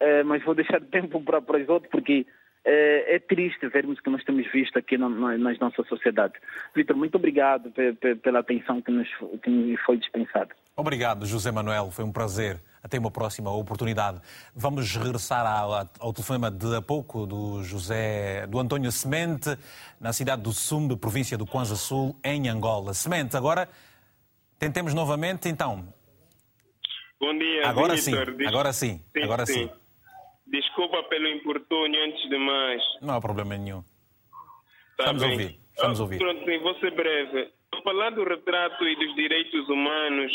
[0.00, 2.26] é, mas vou deixar tempo para, para os outros, porque
[2.64, 6.34] é, é, triste vermos o que nós temos visto aqui na, na, na nossa sociedade.
[6.74, 7.72] Vitor, muito obrigado
[8.22, 9.08] pela atenção que nos,
[9.42, 10.50] que nos foi dispensada.
[10.76, 11.90] Obrigado, José Manuel.
[11.90, 12.60] Foi um prazer.
[12.82, 14.20] Até uma próxima oportunidade.
[14.56, 19.56] Vamos regressar ao, ao telefonema de há pouco do José, do António Semente,
[20.00, 22.92] na cidade do Sumbe, província do Kwanza Sul, em Angola.
[22.92, 23.68] Semente, agora
[24.58, 25.94] tentemos novamente, então.
[27.20, 28.34] Bom dia, agora Victor.
[28.36, 29.52] sim, agora sim, sim agora sim.
[29.52, 29.81] sim.
[30.52, 32.82] Desculpa pelo importúnio antes de mais.
[33.00, 33.82] Não há problema nenhum.
[34.98, 35.30] Tá Estamos bem.
[35.30, 35.60] a ouvir.
[35.72, 36.18] Estamos a ouvir.
[36.18, 37.50] Pronto, sim, vou ser breve.
[37.72, 40.30] Ao falar do retrato e dos direitos humanos,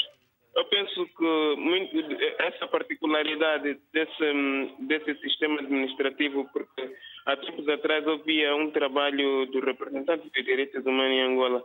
[0.56, 1.95] eu penso que muito,
[2.39, 6.95] essa particularidade desse, desse sistema administrativo, porque
[7.27, 11.63] há tempos atrás havia um trabalho do representante dos direitos humanos em Angola,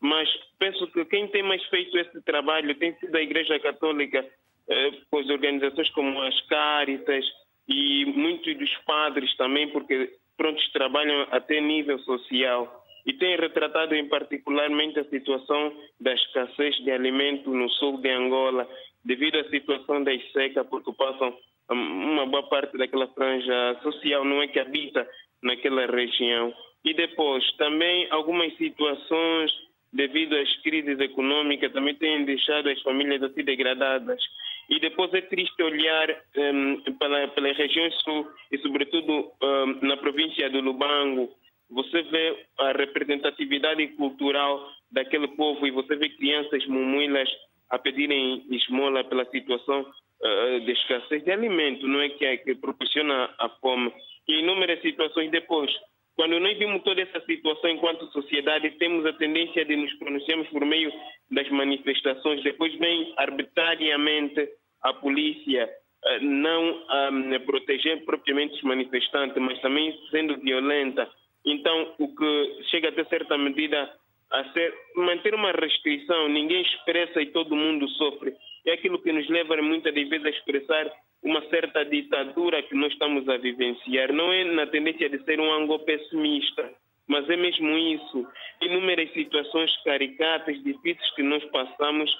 [0.00, 4.26] mas penso que quem tem mais feito esse trabalho tem sido a Igreja Católica,
[4.68, 7.24] eh, pois organizações como as Caritas,
[7.68, 14.08] e muitos dos padres também, porque prontos trabalham até nível social e têm retratado em
[14.08, 18.68] particularmente a situação da escassez de alimento no sul de Angola,
[19.04, 21.36] devido à situação da seca, porque passam
[21.70, 25.08] hum, uma boa parte daquela franja social não é que habita
[25.42, 26.54] naquela região.
[26.84, 29.52] E depois, também algumas situações
[29.92, 34.22] devido às crises econômicas também têm deixado as famílias assim degradadas.
[34.68, 40.48] E depois é triste olhar um, pela, pelas regiões sul e, sobretudo, um, na província
[40.50, 41.30] do Lubango.
[41.70, 47.28] Você vê a representatividade cultural daquele povo e você vê crianças mumuilas
[47.70, 52.54] a pedirem esmola pela situação uh, de escassez de alimento, não é que, é, que
[52.54, 53.92] proporciona a fome.
[54.28, 55.70] E inúmeras situações depois.
[56.16, 60.64] Quando nós vimos toda essa situação enquanto sociedade, temos a tendência de nos pronunciarmos por
[60.64, 60.92] meio
[61.30, 64.48] das manifestações, depois vem arbitrariamente
[64.82, 65.70] a polícia
[66.04, 71.08] eh, não um, proteger propriamente os manifestantes, mas também sendo violenta.
[71.44, 73.90] Então, o que chega até certa medida
[74.30, 78.34] a ser manter uma restrição, ninguém expressa e todo mundo sofre.
[78.66, 83.28] É aquilo que nos leva muitas vezes a expressar uma certa ditadura que nós estamos
[83.28, 84.12] a vivenciar.
[84.12, 86.72] Não é na tendência de ser um ângulo pessimista,
[87.06, 88.26] mas é mesmo isso.
[88.60, 92.10] Inúmeras situações caricatas, difíceis que nós passamos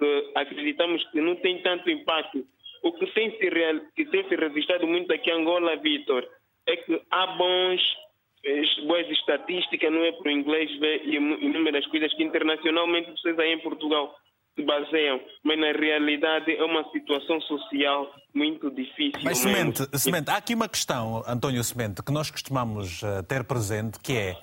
[0.00, 2.44] que acreditamos que não tem tanto impacto.
[2.82, 6.26] O que tem se, real, que tem se registrado muito aqui em Angola, Vitor,
[6.66, 7.82] é que há bons,
[8.42, 13.52] eh, boas estatísticas, não é para o inglês ver inúmeras coisas que internacionalmente vocês aí
[13.52, 14.16] em Portugal
[14.54, 19.20] se baseiam, mas na realidade é uma situação social muito difícil.
[19.22, 23.98] Mas, Semente, Semente, há aqui uma questão, António Semente, que nós costumamos eh, ter presente,
[24.00, 24.36] que é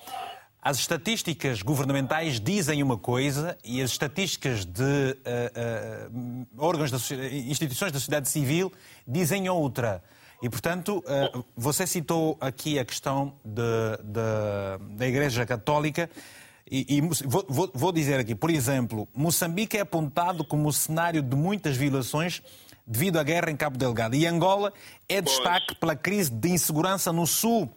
[0.68, 7.94] as estatísticas governamentais dizem uma coisa e as estatísticas de uh, uh, órgãos, da, instituições
[7.94, 8.74] da sociedade civil
[9.08, 10.04] dizem outra.
[10.44, 13.64] E, portanto, uh, você citou aqui a questão de,
[14.04, 16.10] de, da Igreja Católica.
[16.70, 21.36] E, e vou, vou, dizer aqui, por exemplo, Moçambique é apontado como o cenário de
[21.36, 22.42] muitas violações
[22.86, 24.16] devido à guerra em Cabo Delgado.
[24.16, 24.74] E Angola
[25.08, 27.70] é destaque pela crise de insegurança no sul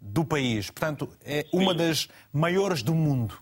[0.00, 0.70] do país.
[0.70, 3.34] Portanto, é uma das maiores do mundo.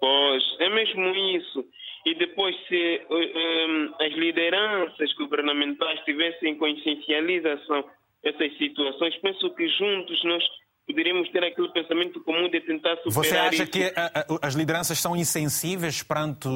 [0.00, 1.06] Pois, é mesmo
[1.36, 1.64] isso.
[2.06, 7.84] E depois, se um, as lideranças governamentais tivessem consciencialização
[8.22, 10.42] dessas situações, penso que juntos nós
[10.90, 13.70] poderíamos ter aquele pensamento comum de tentar superar Você acha isso.
[13.70, 16.48] que a, a, as lideranças são insensíveis perante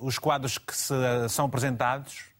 [0.00, 0.94] os quadros que se,
[1.28, 2.30] são apresentados?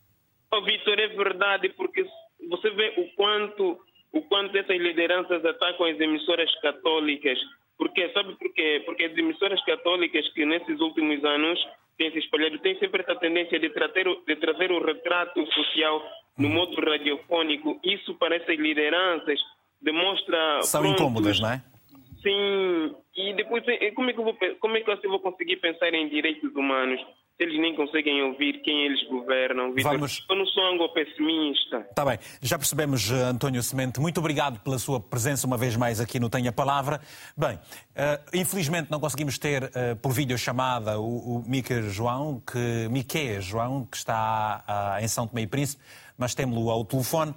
[0.53, 2.07] Oh, Vitor, é verdade, porque
[2.49, 3.79] você vê o quanto
[4.13, 7.39] o quanto essas lideranças atacam as emissoras católicas.
[7.79, 8.83] Porque, sabe por quê?
[8.85, 11.59] Porque as emissoras católicas que nesses últimos anos
[11.97, 16.03] têm se espalhado têm sempre essa tendência de trazer, de trazer o retrato social
[16.37, 16.55] no uhum.
[16.55, 17.79] modo radiofônico.
[17.85, 19.39] Isso para essas lideranças
[19.83, 20.63] demonstra...
[20.63, 21.63] São prontos, incômodas, não é?
[22.23, 22.95] Sim.
[23.17, 23.65] E depois,
[23.95, 27.01] como é, que eu vou, como é que eu vou conseguir pensar em direitos humanos?
[27.41, 29.73] eles nem conseguem ouvir quem eles governam.
[29.73, 30.25] Vitor, Vamos...
[30.29, 31.87] Eu não sou anglo-pessimista.
[31.89, 33.99] Está bem, já percebemos, eh, António Semente.
[33.99, 37.01] Muito obrigado pela sua presença uma vez mais aqui no Tenha Palavra.
[37.35, 43.41] Bem, uh, infelizmente não conseguimos ter uh, por videochamada o, o Miquel João, que, Miquel
[43.41, 45.83] João, que está uh, em São Tomé e Príncipe,
[46.19, 47.35] mas temos-lo ao telefone.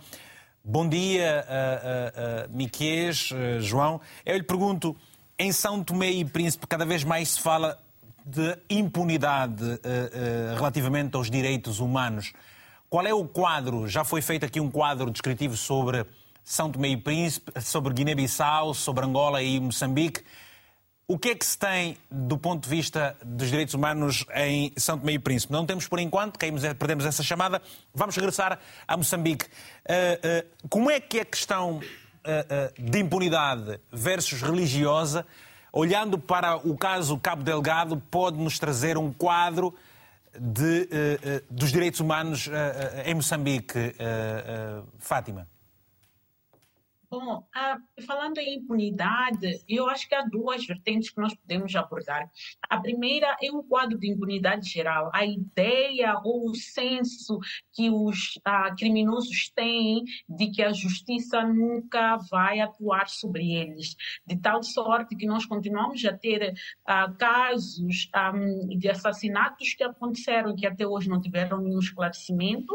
[0.66, 4.00] Bom dia, uh, uh, uh, João.
[4.26, 4.96] Eu lhe pergunto,
[5.38, 7.78] em São Tomé e Príncipe cada vez mais se fala
[8.26, 9.62] de impunidade
[10.56, 12.32] relativamente aos direitos humanos.
[12.90, 13.90] Qual é o quadro?
[13.90, 16.06] Já foi feito aqui um quadro descritivo sobre
[16.46, 20.24] São Tomé e Príncipe, sobre Guiné-Bissau, sobre Angola e Moçambique.
[21.06, 24.98] O que é que se tem do ponto de vista dos direitos humanos em São
[24.98, 25.52] Tomé e Príncipe?
[25.52, 27.62] Não temos por enquanto, caímos, perdemos essa chamada.
[27.94, 29.46] Vamos regressar a Moçambique.
[29.46, 35.26] Uh, uh, como é que a questão uh, de impunidade versus religiosa,
[35.74, 39.76] olhando para o caso Cabo Delgado, pode nos trazer um quadro
[40.40, 40.88] de,
[41.50, 42.50] dos direitos humanos
[43.06, 43.94] em Moçambique,
[44.98, 45.48] Fátima?
[47.14, 52.28] Bom, ah, falando em impunidade, eu acho que há duas vertentes que nós podemos abordar.
[52.68, 57.38] A primeira é um quadro de impunidade geral, a ideia ou o senso
[57.72, 63.96] que os ah, criminosos têm de que a justiça nunca vai atuar sobre eles,
[64.26, 68.10] de tal sorte que nós continuamos a ter ah, casos
[68.76, 72.74] de assassinatos que aconteceram que até hoje não tiveram nenhum esclarecimento.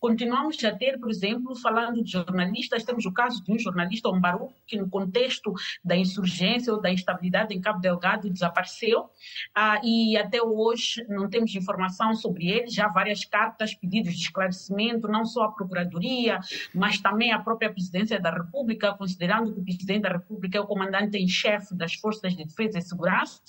[0.00, 4.08] Continuamos a ter, por exemplo, falando de jornalistas, temos o caso de um jornalista jornalista
[4.08, 5.52] Ombaru, que no contexto
[5.84, 9.10] da insurgência ou da instabilidade em Cabo Delgado desapareceu
[9.54, 15.08] ah, e até hoje não temos informação sobre ele, já várias cartas, pedidos de esclarecimento,
[15.08, 16.40] não só à Procuradoria,
[16.74, 20.66] mas também à própria Presidência da República, considerando que o Presidente da República é o
[20.66, 23.40] comandante em chefe das Forças de Defesa e Segurança,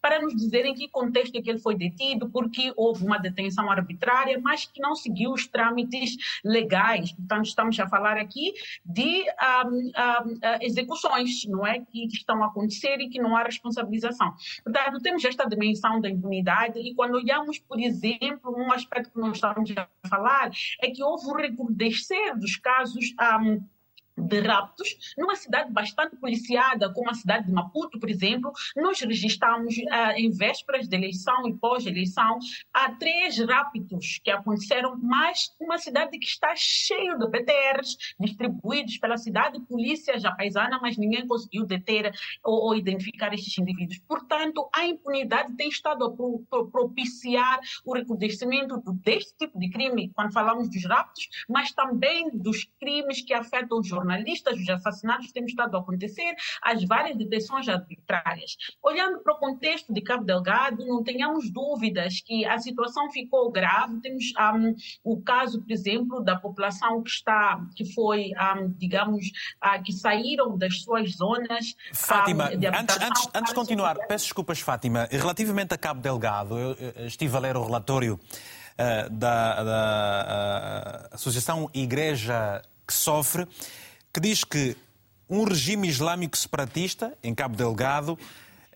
[0.00, 4.38] para nos dizerem que contexto é que ele foi detido, porque houve uma detenção arbitrária,
[4.42, 5.87] mas que não seguiu os trâmites
[6.44, 7.12] legais.
[7.12, 8.52] Portanto, estamos a falar aqui
[8.84, 9.64] de ah,
[10.60, 11.80] execuções, não é?
[11.80, 14.34] Que, estão a acontecer e que não há responsabilização.
[14.64, 19.36] Portanto, temos esta dimensão da impunidade e quando olhamos, por exemplo, um aspecto que nós
[19.36, 23.62] estamos a falar é que houve um recrudescer dos casos um,
[24.18, 29.76] de raptos, numa cidade bastante policiada, como a cidade de Maputo, por exemplo, nós registramos
[29.76, 32.38] uh, em vésperas de eleição e pós-eleição
[32.72, 39.16] há três raptos que aconteceram, mas uma cidade que está cheia de PTRs distribuídos pela
[39.16, 42.12] cidade, polícia já paisana, mas ninguém conseguiu deter
[42.44, 43.98] ou, ou identificar estes indivíduos.
[44.06, 50.10] Portanto, a impunidade tem estado a pro, pro, propiciar o recrudescimento deste tipo de crime,
[50.14, 55.26] quando falamos dos raptos, mas também dos crimes que afetam os jornalistas jornalistas, os assassinatos
[55.26, 58.56] que têm estado a acontecer, as várias detenções arbitrárias.
[58.82, 64.00] Olhando para o contexto de Cabo Delgado, não tenhamos dúvidas que a situação ficou grave.
[64.00, 69.26] Temos um, o caso, por exemplo, da população que está, que foi, um, digamos,
[69.62, 71.74] uh, que saíram das suas zonas.
[71.92, 75.08] Fátima, um, de antes, antes, antes de continuar, peço desculpas, Fátima.
[75.10, 81.14] Relativamente a Cabo Delgado, eu, eu estive a ler o relatório uh, da, da uh,
[81.14, 83.46] Associação Igreja que Sofre
[84.12, 84.76] que diz que
[85.28, 88.18] um regime islâmico separatista em Cabo Delgado,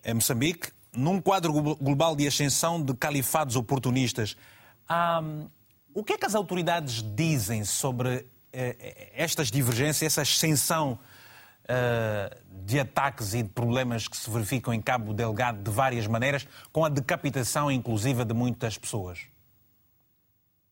[0.05, 4.37] em Moçambique, num quadro global de ascensão de califados oportunistas.
[4.89, 5.47] Um,
[5.93, 10.99] o que é que as autoridades dizem sobre eh, estas divergências, essa ascensão
[11.63, 16.47] uh, de ataques e de problemas que se verificam em Cabo Delgado de várias maneiras,
[16.71, 19.19] com a decapitação inclusiva de muitas pessoas?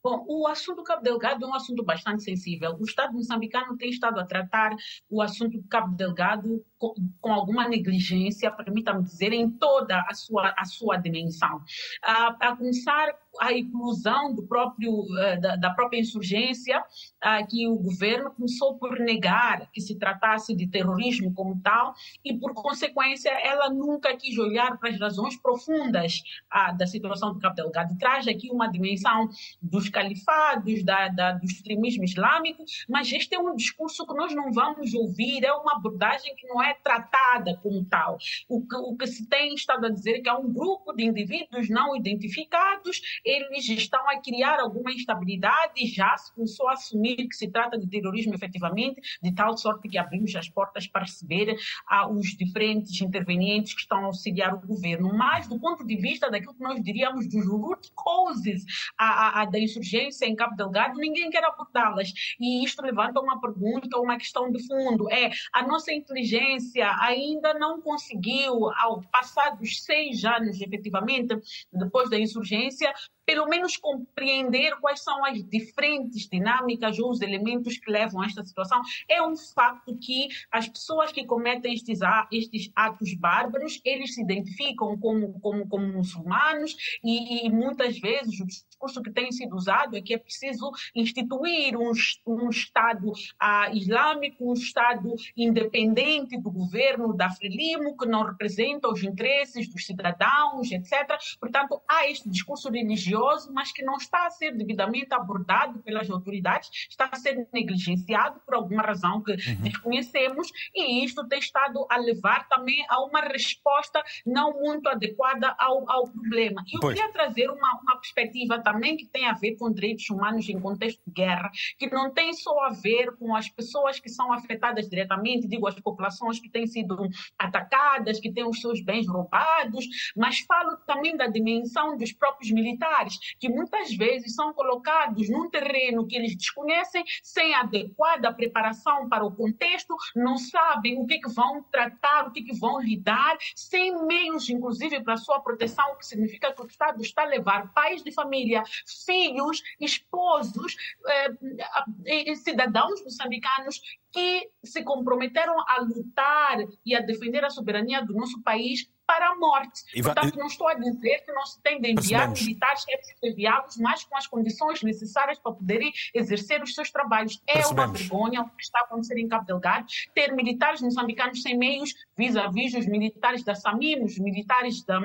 [0.03, 2.75] Bom, o assunto do Cabo Delgado é um assunto bastante sensível.
[2.79, 4.75] O Estado moçambicano tem estado a tratar
[5.07, 10.65] o assunto do Cabo Delgado com, alguma negligência, permita-me dizer, em toda a sua, a
[10.65, 11.61] sua dimensão.
[12.03, 16.83] A, a começar a inclusão do próprio, eh, da, da própria insurgência,
[17.21, 21.93] ah, que o governo começou por negar que se tratasse de terrorismo como tal,
[22.25, 27.39] e por consequência ela nunca quis olhar para as razões profundas ah, da situação do
[27.39, 27.97] Cabo Delgado.
[27.97, 29.29] Traz aqui uma dimensão
[29.61, 34.51] dos califados, da, da, do extremismo islâmico, mas este é um discurso que nós não
[34.51, 38.17] vamos ouvir, é uma abordagem que não é tratada como tal.
[38.47, 41.03] O que, o que se tem estado a dizer é que há um grupo de
[41.03, 47.27] indivíduos não identificados eles estão a criar alguma instabilidade e já se começou a assumir
[47.27, 51.55] que se trata de terrorismo efetivamente, de tal sorte que abrimos as portas para receber
[51.87, 55.13] ah, os diferentes intervenientes que estão a auxiliar o governo.
[55.13, 58.65] Mas, do ponto de vista daquilo que nós diríamos dos root causes
[58.97, 62.11] a, a, a da insurgência em Cabo Delgado, ninguém quer abordá-las.
[62.39, 65.09] E isto levanta uma pergunta, uma questão de fundo.
[65.11, 66.60] É, a nossa inteligência
[66.99, 71.35] ainda não conseguiu, ao passar dos seis anos, efetivamente,
[71.71, 72.93] depois da insurgência,
[73.25, 78.43] pelo menos compreender quais são as diferentes dinâmicas ou os elementos que levam a esta
[78.43, 78.81] situação.
[79.07, 81.99] É um facto que as pessoas que cometem estes,
[82.31, 88.45] estes atos bárbaros, eles se identificam como, como, como muçulmanos e, e muitas vezes o
[88.81, 91.91] discurso que tem sido usado é que é preciso instituir um,
[92.25, 99.03] um Estado ah, islâmico, um Estado independente do governo da Frelimo, que não representa os
[99.03, 101.17] interesses dos cidadãos, etc.
[101.39, 106.69] Portanto, há este discurso religioso, mas que não está a ser devidamente abordado pelas autoridades,
[106.89, 109.61] está a ser negligenciado por alguma razão que uhum.
[109.61, 115.89] desconhecemos, e isto tem estado a levar também a uma resposta não muito adequada ao,
[115.89, 116.63] ao problema.
[116.67, 116.95] E eu pois.
[116.95, 121.01] queria trazer uma, uma perspectiva também que tem a ver com direitos humanos em contexto
[121.05, 125.47] de guerra, que não tem só a ver com as pessoas que são afetadas diretamente,
[125.47, 126.97] digo, as populações que têm sido
[127.37, 133.17] atacadas, que têm os seus bens roubados, mas falo também da dimensão dos próprios militares,
[133.39, 139.35] que muitas vezes são colocados num terreno que eles desconhecem, sem adequada preparação para o
[139.35, 144.49] contexto, não sabem o que, que vão tratar, o que, que vão lidar, sem meios,
[144.49, 148.03] inclusive, para a sua proteção, o que significa que o Estado está a levar pais
[148.03, 148.60] de família,
[149.05, 150.75] filhos, esposos,
[151.07, 153.81] eh, cidadãos moçambicanos
[154.11, 159.35] que se comprometeram a lutar e a defender a soberania do nosso país para a
[159.35, 160.01] morte.
[160.01, 163.75] Portanto, não estou a dizer que não se tem de enviar militares que é enviados,
[163.77, 167.41] mas com as condições necessárias para poderem exercer os seus trabalhos.
[167.45, 169.85] É uma vergonha o que está a acontecer em Cabo Delgado,
[170.15, 174.99] ter militares moçambicanos sem meios vis-à-vis -vis os militares da SAMIM, os militares da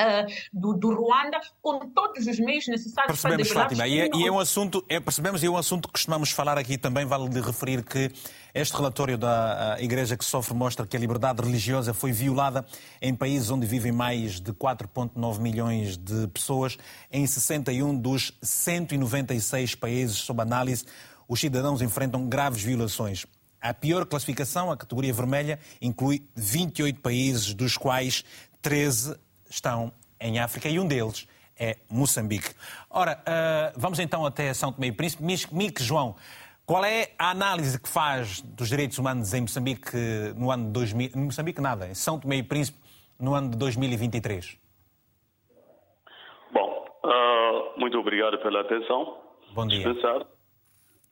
[0.00, 4.26] uh, do, do, Ruanda com todos os meios necessários percebemos, para Fátima, e é, e
[4.26, 7.28] é um assunto, é, percebemos, e é um assunto que costumamos falar aqui também, vale
[7.28, 8.10] de referir que
[8.54, 12.64] este relatório da Igreja que sofre mostra que a liberdade religiosa foi violada
[13.00, 16.76] em países onde vivem mais de 4,9 milhões de pessoas.
[17.12, 20.84] Em 61 dos 196 países sob análise,
[21.28, 23.24] os cidadãos enfrentam graves violações.
[23.60, 28.24] A pior classificação, a categoria vermelha, inclui 28 países, dos quais
[28.62, 29.14] 13
[29.50, 31.26] estão em África e um deles
[31.60, 32.54] é Moçambique.
[32.88, 35.22] Ora, uh, vamos então até São Tomé e Príncipe.
[35.22, 36.16] Mique João,
[36.66, 39.90] qual é a análise que faz dos direitos humanos em Moçambique
[40.36, 41.10] no ano de 2000?
[41.14, 42.78] Em Moçambique nada, em São Tomé e Príncipe
[43.20, 44.58] no ano de 2023?
[46.50, 49.18] Bom, uh, muito obrigado pela atenção.
[49.52, 49.84] Bom dia.
[49.84, 50.26] Dispensar.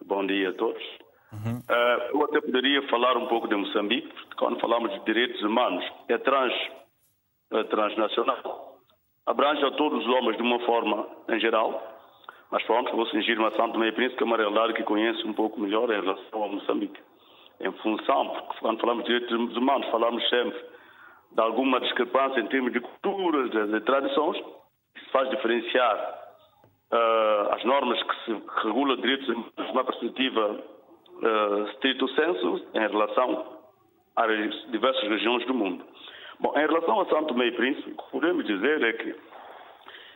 [0.06, 0.82] Bom dia a todos.
[1.30, 1.58] Uhum.
[1.58, 6.16] Uh, eu até poderia falar um pouco de Moçambique, quando falamos de direitos humanos, é
[6.16, 6.54] trans
[7.70, 8.76] transnacional.
[9.26, 11.82] Abrange a todos os homens de uma forma em geral,
[12.50, 15.34] mas pronto, vou cingir-me a Santo Meio Príncipe, que é uma realidade que conheço um
[15.34, 16.98] pouco melhor em relação a Moçambique.
[17.60, 20.58] Em função, porque quando falamos de direitos humanos, falamos sempre
[21.32, 24.38] de alguma discrepância em termos de culturas, de, de tradições,
[24.96, 26.18] isso faz diferenciar
[26.92, 32.66] uh, as normas que se que regulam direitos humanos de uma perspectiva uh, stricto sensu
[32.74, 33.58] em relação
[34.16, 35.84] às diversas regiões do mundo.
[36.40, 39.16] Bom, em relação a Santo Meio Príncipe, o que podemos dizer é que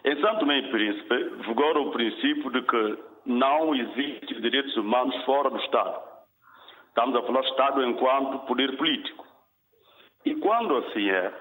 [0.05, 5.59] em Santo Meio Príncipe vigora o princípio de que não existe direitos humanos fora do
[5.59, 6.01] Estado.
[6.89, 9.25] Estamos a falar do Estado enquanto poder político.
[10.25, 11.33] E quando assim é,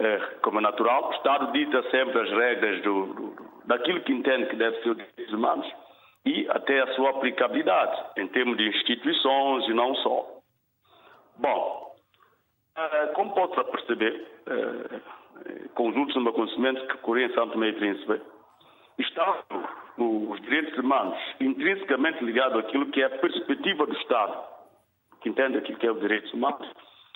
[0.00, 4.46] é como é natural, o Estado dita sempre as regras do, do, daquilo que entende
[4.46, 5.72] que deve ser os direitos humanos
[6.26, 10.26] e até a sua aplicabilidade em termos de instituições e não só.
[11.38, 11.91] Bom,
[13.14, 18.20] como pode-se perceber, uh, com os últimos acontecimentos que ocorreram em Santo Meio Príncipe,
[18.98, 19.42] estão
[19.98, 24.38] os direitos humanos intrinsecamente ligados àquilo que é a perspectiva do Estado,
[25.20, 26.68] que entende aquilo que é os direitos humanos.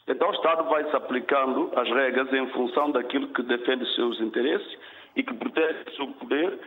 [0.09, 4.21] Então o Estado vai se aplicando as regras em função daquilo que defende os seus
[4.21, 4.79] interesses
[5.17, 6.59] e que protege o seu poder,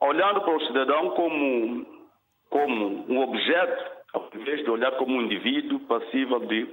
[0.00, 1.86] olhando para o cidadão como,
[2.50, 6.68] como um objeto, ao invés de olhar como um indivíduo passível de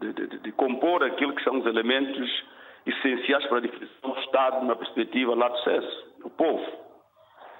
[0.00, 2.44] de, de, de, compor aquilo que são os elementos
[2.86, 6.64] essenciais para a definição do Estado na perspectiva lá do sucesso, o povo.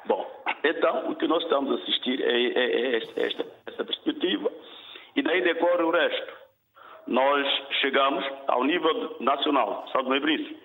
[0.07, 4.51] Bom, então o que nós estamos a assistir é, é, é esta, esta perspectiva
[5.17, 6.45] e daí decorre o resto.
[7.07, 7.47] Nós
[7.81, 10.57] chegamos ao nível nacional, São Tomé e.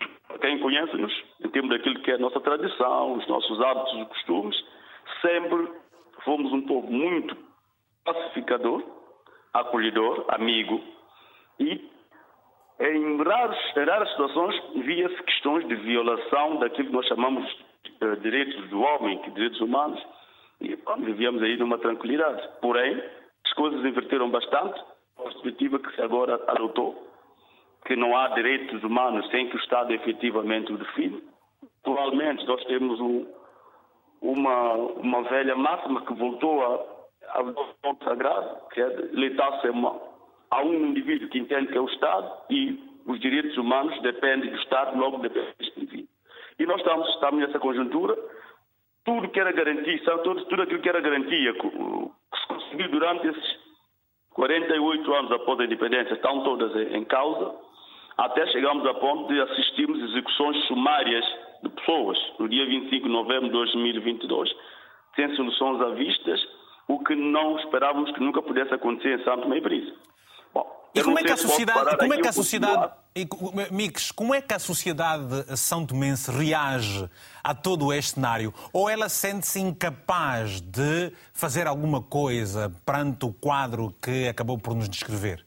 [0.42, 1.14] Quem conhece-nos,
[1.44, 4.66] em termos daquilo que é a nossa tradição, os nossos hábitos e costumes,
[5.22, 5.68] sempre
[6.24, 7.36] fomos um povo muito
[8.06, 8.84] pacificador,
[9.54, 10.82] acolhedor, amigo,
[11.60, 11.90] e
[12.80, 17.46] em raras, raras situações via-se questões de violação daquilo que nós chamamos
[17.84, 20.02] de uh, direitos do homem, que direitos humanos,
[20.62, 22.42] e bom, vivíamos aí numa tranquilidade.
[22.62, 23.02] Porém,
[23.46, 24.82] as coisas inverteram bastante,
[25.18, 27.06] a perspectiva que se agora adotou,
[27.86, 31.22] que não há direitos humanos sem que o Estado efetivamente o define.
[31.82, 33.26] Atualmente nós temos um,
[34.22, 37.44] uma, uma velha máxima que voltou a, a
[37.82, 39.68] ponto sagrado, que é leitar-se
[40.52, 44.58] a um indivíduo que entende que é o Estado e os direitos humanos dependem do
[44.58, 46.10] Estado, logo dependem deste indivíduo.
[46.60, 48.18] E nós estamos, estamos nessa conjuntura,
[49.06, 53.60] tudo que era garantia, tudo, tudo aquilo que era garantia, que, se conseguiu durante esses
[54.34, 57.56] 48 anos após a independência, estão todas em causa,
[58.18, 61.26] até chegamos a ponto de assistirmos execuções sumárias
[61.64, 64.54] de pessoas no dia 25 de novembro de 2022,
[65.16, 66.48] sem soluções à vistas,
[66.88, 69.98] o que não esperávamos que nunca pudesse acontecer em Santo Meio Príncipe.
[70.96, 72.92] E como é que a sociedade, como é que a sociedade,
[73.72, 77.08] Mix, como é que a sociedade são tomense reage
[77.44, 78.54] a todo este cenário?
[78.74, 84.90] Ou ela sente-se incapaz de fazer alguma coisa perante o quadro que acabou por nos
[84.90, 85.46] descrever?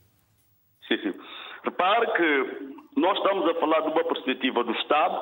[0.87, 1.15] Sim, sim.
[1.65, 5.21] Repare que nós estamos a falar de uma perspectiva do Estado,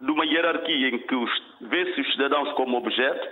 [0.00, 1.16] de uma hierarquia em que
[1.62, 3.28] vê-se os cidadãos como objeto,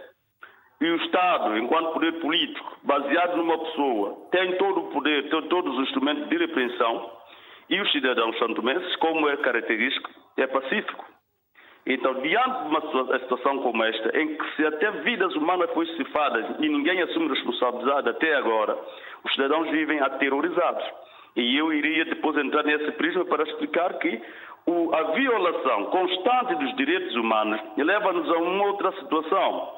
[0.81, 5.74] e o Estado, enquanto poder político, baseado numa pessoa, tem todo o poder, tem todos
[5.74, 7.11] os instrumentos de repreensão,
[7.68, 11.05] e os cidadãos santomenses, como é característico, é pacífico.
[11.87, 16.45] Então, diante de uma situação como esta, em que se até vidas humanas foram cefadas
[16.59, 18.77] e ninguém assume responsabilidade até agora,
[19.24, 20.85] os cidadãos vivem aterrorizados.
[21.37, 24.20] E eu iria depois entrar nesse prisma para explicar que
[24.66, 29.76] o, a violação constante dos direitos humanos leva-nos a uma outra situação,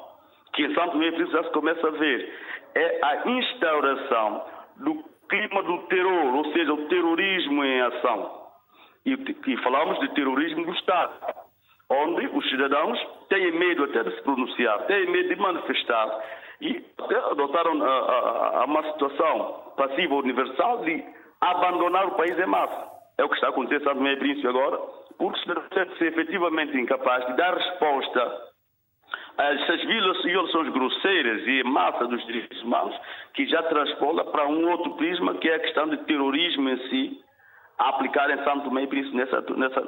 [0.53, 2.33] que em Santo Meio já se começa a ver,
[2.75, 4.45] é a instauração
[4.77, 8.39] do clima do terror, ou seja, o terrorismo em ação.
[9.05, 9.13] E,
[9.47, 11.13] e falamos de terrorismo do Estado,
[11.89, 16.19] onde os cidadãos têm medo até de se pronunciar, têm medo de manifestar
[16.61, 16.85] e
[17.31, 21.03] adotaram a, a, a uma situação passiva universal de
[21.41, 22.89] abandonar o país em massa.
[23.17, 24.77] É o que está acontecendo no meio príncipe agora,
[25.17, 25.39] porque
[25.97, 28.48] se efetivamente incapaz de dar resposta
[29.39, 32.95] essas violações grosseiras e massa dos direitos humanos
[33.33, 37.23] que já transpola para um outro prisma que é a questão de terrorismo em si
[37.79, 39.81] a aplicar em Santo Tomé e Príncipe nessa, nessa,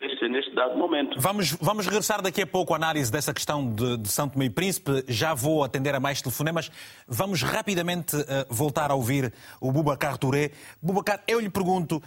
[0.00, 1.20] neste, neste dado momento.
[1.20, 4.50] Vamos, vamos regressar daqui a pouco à análise dessa questão de, de Santo Tomé e
[4.50, 5.04] Príncipe.
[5.06, 6.70] Já vou atender a mais telefonemas.
[7.06, 9.30] Vamos rapidamente uh, voltar a ouvir
[9.60, 10.52] o Bubacar Touré.
[10.82, 12.02] Bubacar, eu lhe pergunto,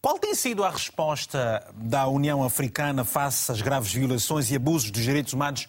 [0.00, 5.02] qual tem sido a resposta da União Africana face às graves violações e abusos dos
[5.02, 5.68] direitos humanos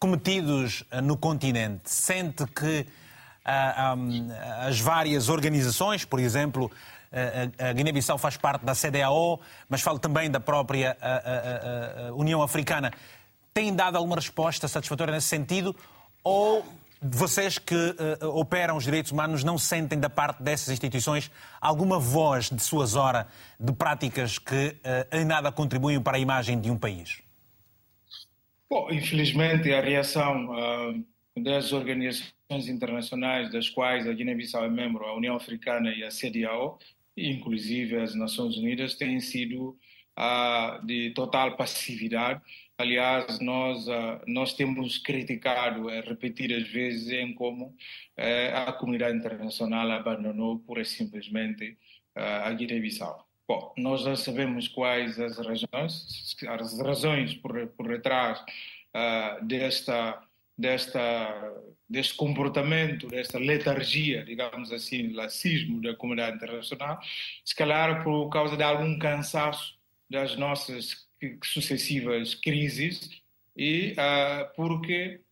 [0.00, 1.90] cometidos eh, no continente?
[1.90, 2.86] Sente que
[3.44, 4.28] uh, um,
[4.66, 9.38] as várias organizações, por exemplo, uh, a Guiné-Bissau faz parte da CDAO,
[9.68, 10.96] mas falo também da própria
[12.10, 12.90] uh, União Africana,
[13.52, 15.76] têm dado alguma resposta satisfatória nesse sentido?
[16.24, 16.64] Ou
[17.02, 22.62] vocês que operam os direitos humanos não sentem da parte dessas instituições alguma voz de
[22.62, 23.24] suas horas
[23.58, 24.76] de práticas que
[25.10, 27.22] em nada contribuem para a imagem de um país?
[28.70, 35.16] Bom, infelizmente a reação uh, das organizações internacionais, das quais a Guiné-Bissau é membro, a
[35.16, 36.78] União Africana e a CDAO,
[37.16, 39.76] inclusive as Nações Unidas, tem sido
[40.16, 42.40] uh, de total passividade.
[42.78, 47.74] Aliás, nós, uh, nós temos criticado uh, repetidas vezes em como
[48.16, 51.76] a comunidade internacional abandonou pura e simplesmente
[52.14, 53.29] a Guiné-Bissau.
[53.50, 60.22] Bom, nós já sabemos quais as razões, as razões por, por detrás uh, desta,
[60.56, 61.52] desta,
[61.88, 67.00] deste comportamento, desta letargia, digamos assim, lacismo da comunidade internacional,
[67.44, 69.76] se calhar por causa de algum cansaço
[70.08, 71.08] das nossas
[71.42, 73.20] sucessivas crises
[73.56, 75.22] e uh, porque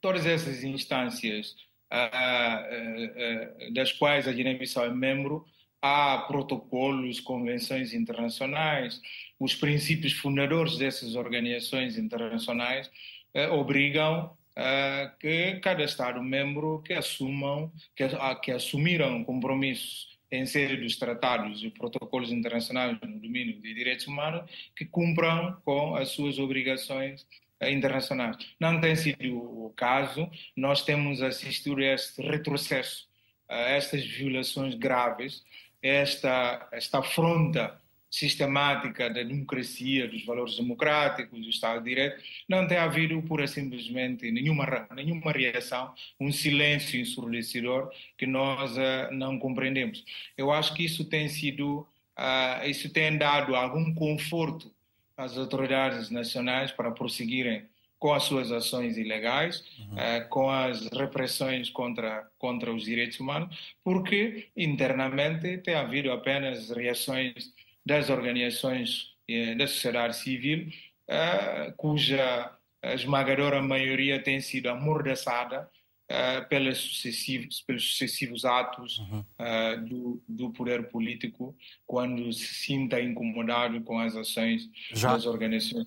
[0.00, 1.56] todas essas instâncias
[1.92, 5.44] uh, das quais a Guiné-Bissau é membro
[5.82, 9.02] há protocolos, convenções internacionais,
[9.38, 12.88] os princípios fundadores dessas organizações internacionais
[13.34, 18.04] eh, obrigam eh, que cada Estado-membro que assumam, que,
[18.42, 24.50] que assumiram compromissos em série dos tratados e protocolos internacionais no domínio de direitos humanos,
[24.74, 27.26] que cumpram com as suas obrigações
[27.58, 28.36] eh, internacionais.
[28.60, 33.08] Não tem sido o caso, nós temos assistido a este retrocesso,
[33.48, 35.42] a estas violações graves
[35.82, 37.80] esta, esta afronta
[38.12, 44.30] sistemática da democracia, dos valores democráticos, do Estado de Direito, não tem havido pura simplesmente
[44.30, 50.04] nenhuma, nenhuma reação, um silêncio ensurdecedor que nós uh, não compreendemos.
[50.36, 54.70] Eu acho que isso tem sido, uh, isso tem dado algum conforto
[55.16, 57.64] às autoridades nacionais para prosseguirem
[58.02, 59.94] com as suas ações ilegais, uhum.
[59.94, 67.52] uh, com as repressões contra, contra os direitos humanos, porque internamente tem havido apenas reações
[67.86, 70.66] das organizações uh, da sociedade civil,
[71.08, 72.50] uh, cuja
[72.82, 75.70] esmagadora maioria tem sido amordaçada
[76.10, 79.20] uh, pelos, sucessivos, pelos sucessivos atos uhum.
[79.20, 85.86] uh, do, do poder político quando se sinta incomodado com as ações já, das organizações.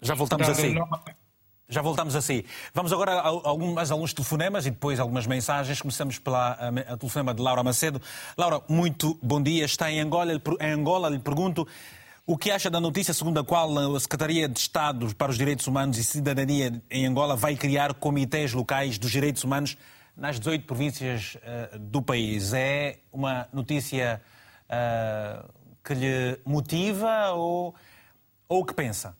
[0.00, 0.72] Já voltamos então, assim.
[0.72, 0.88] Não...
[1.70, 2.42] Já voltamos assim.
[2.74, 5.80] Vamos agora a, algum, mais alguns telefonemas e depois algumas mensagens.
[5.80, 8.02] Começamos pela a, a telefonema de Laura Macedo.
[8.36, 9.64] Laura, muito bom dia.
[9.64, 10.32] Está em Angola.
[10.58, 11.66] Em Angola, lhe pergunto
[12.26, 15.68] o que acha da notícia segundo a qual a Secretaria de Estado para os Direitos
[15.68, 19.76] Humanos e Cidadania em Angola vai criar comitês locais dos direitos humanos
[20.16, 22.52] nas 18 províncias uh, do país?
[22.52, 24.20] É uma notícia
[24.66, 25.48] uh,
[25.84, 27.76] que lhe motiva ou,
[28.48, 29.19] ou que pensa?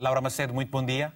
[0.00, 1.12] Laura Macedo, muito bom dia.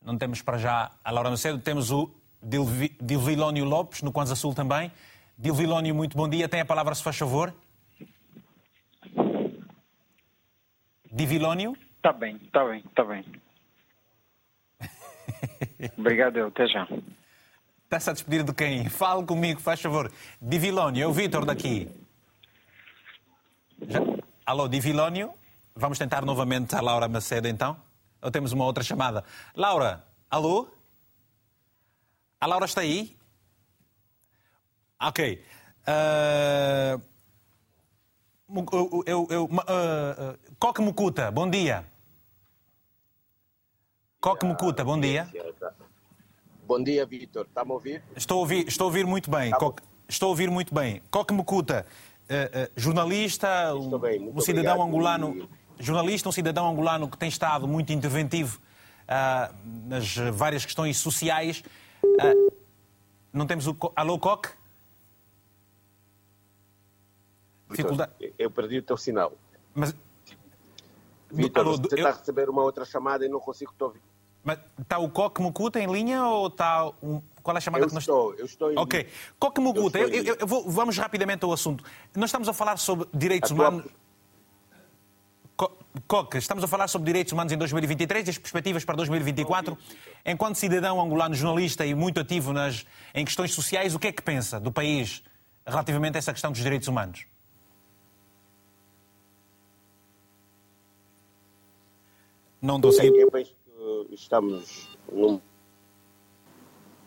[0.00, 2.10] Não temos para já a Laura Macedo, temos o
[2.42, 4.90] Dilvilónio Lopes, no Kwanza Sul também.
[5.36, 6.48] Dilvilónio, muito bom dia.
[6.48, 7.54] Tem a palavra, se faz favor.
[11.12, 11.76] Divilónio?
[11.96, 13.24] Está bem, está bem, está bem.
[15.98, 16.88] Obrigado, até já.
[17.84, 18.88] Está-se a despedir de quem?
[18.88, 20.10] Fale comigo, faz favor.
[20.40, 21.86] Divilónio, é o Vitor daqui.
[23.86, 24.00] Já...
[24.46, 25.37] Alô, Divilónio?
[25.78, 27.76] Vamos tentar novamente a Laura Macedo, então?
[28.20, 29.22] Ou temos uma outra chamada?
[29.54, 30.66] Laura, alô?
[32.40, 33.16] A Laura está aí?
[35.00, 35.44] Ok.
[35.86, 37.00] Uh...
[38.72, 41.86] Eu, eu, eu, uh, Coque Mucuta, bom dia.
[44.20, 45.30] Coque Mucuta, bom dia.
[46.66, 47.46] Bom dia, Vitor.
[47.46, 48.02] Está-me a ouvir?
[48.16, 49.50] Estou a ouvir, estou a ouvir muito bem.
[49.50, 51.02] Tá Coque, estou a ouvir muito bem.
[51.08, 51.86] Coque Mucuta,
[52.22, 53.48] uh, uh, jornalista,
[54.00, 55.67] bem, um cidadão angolano, e...
[55.78, 58.60] jornalista, um cidadão angolano que tem estado muito interventivo
[59.04, 59.54] uh,
[59.86, 61.62] nas várias questões sociais.
[63.32, 63.76] não temos o.
[63.94, 64.50] Alô, Coque?
[67.70, 68.12] dificuldade.
[68.38, 69.32] Eu perdi o teu sinal.
[69.74, 69.94] Mas.
[71.30, 71.98] Vitor, Alô, você eu...
[71.98, 74.00] está a receber uma outra chamada e não consigo te ouvir.
[74.42, 77.20] Mas está o Coque Mucuta em linha ou está um...
[77.42, 79.06] Qual é a chamada eu que nós estou, eu estou em Ok.
[79.38, 81.84] Coque Mucuta, eu, eu, eu vou, vamos rapidamente ao assunto.
[82.14, 83.84] Nós estamos a falar sobre direitos humanos.
[86.06, 89.76] Coque, estamos a falar sobre direitos humanos em 2023 e as perspectivas para 2024.
[90.24, 94.22] Enquanto cidadão angolano, jornalista e muito ativo nas, em questões sociais, o que é que
[94.22, 95.22] pensa do país
[95.66, 97.26] relativamente a essa questão dos direitos humanos?
[102.60, 103.06] Não estou sem...
[103.16, 105.40] Eu penso que estamos num...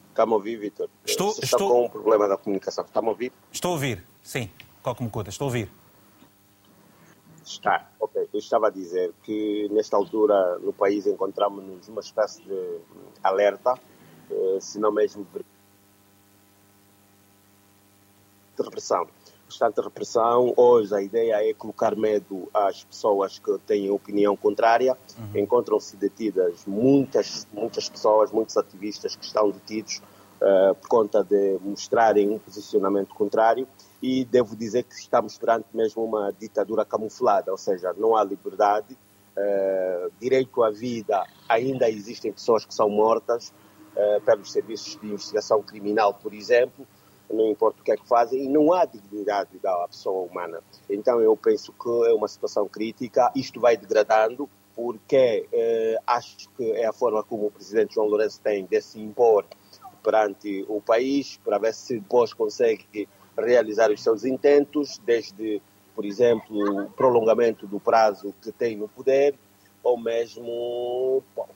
[0.09, 0.89] Está-me a ouvir, Vitor?
[1.05, 1.69] Estou, Você estou...
[1.69, 2.83] com um problema da comunicação.
[2.83, 3.31] Está-me a ouvir?
[3.51, 4.49] Estou a ouvir, sim.
[4.99, 5.29] Me conta?
[5.29, 5.80] Estou a ouvir.
[7.51, 8.29] Está, ok.
[8.33, 12.79] Eu estava a dizer que nesta altura no país encontramos-nos numa espécie de
[13.21, 13.73] alerta,
[14.29, 15.43] eh, se não mesmo de
[18.63, 19.07] repressão
[19.51, 20.53] constante repressão.
[20.55, 24.97] Hoje a ideia é colocar medo às pessoas que têm opinião contrária.
[25.17, 25.41] Uhum.
[25.41, 30.01] Encontram-se detidas muitas, muitas pessoas, muitos ativistas que estão detidos
[30.41, 33.67] uh, por conta de mostrarem um posicionamento contrário.
[34.01, 38.97] E devo dizer que estamos perante mesmo uma ditadura camuflada, ou seja, não há liberdade,
[39.37, 43.53] uh, direito à vida, ainda existem pessoas que são mortas
[43.95, 46.87] uh, pelos serviços de investigação criminal, por exemplo
[47.33, 50.61] não importa o que é que fazem, e não há dignidade da pessoa humana.
[50.89, 56.71] Então eu penso que é uma situação crítica, isto vai degradando, porque eh, acho que
[56.71, 59.45] é a forma como o presidente João Lourenço tem de se impor
[60.03, 63.07] perante o país, para ver se depois consegue
[63.37, 65.61] realizar os seus intentos, desde,
[65.95, 69.35] por exemplo, o prolongamento do prazo que tem no poder,
[69.83, 71.47] ou mesmo, bom,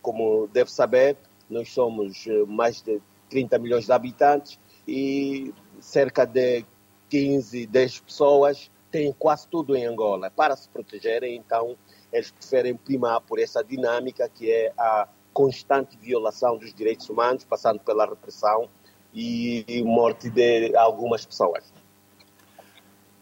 [0.00, 1.16] como deve saber,
[1.48, 6.64] nós somos eh, mais de 30 milhões de habitantes e cerca de
[7.08, 10.30] 15, 10 pessoas têm quase tudo em Angola.
[10.30, 11.76] Para se protegerem, então,
[12.12, 17.80] eles preferem primar por essa dinâmica que é a constante violação dos direitos humanos, passando
[17.80, 18.68] pela repressão
[19.14, 21.72] e morte de algumas pessoas.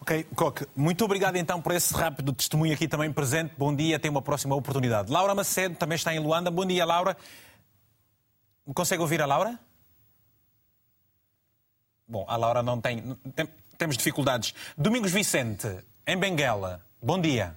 [0.00, 3.54] Ok, Coque, muito obrigado então por esse rápido testemunho aqui também presente.
[3.56, 5.12] Bom dia, tem uma próxima oportunidade.
[5.12, 6.50] Laura Macedo também está em Luanda.
[6.50, 7.16] Bom dia, Laura.
[8.74, 9.58] Consegue ouvir a Laura?
[12.08, 13.16] Bom, a Laura não tem.
[13.34, 13.46] tem
[13.82, 14.54] temos dificuldades.
[14.78, 15.66] Domingos Vicente,
[16.06, 16.80] em Benguela.
[17.02, 17.56] Bom dia.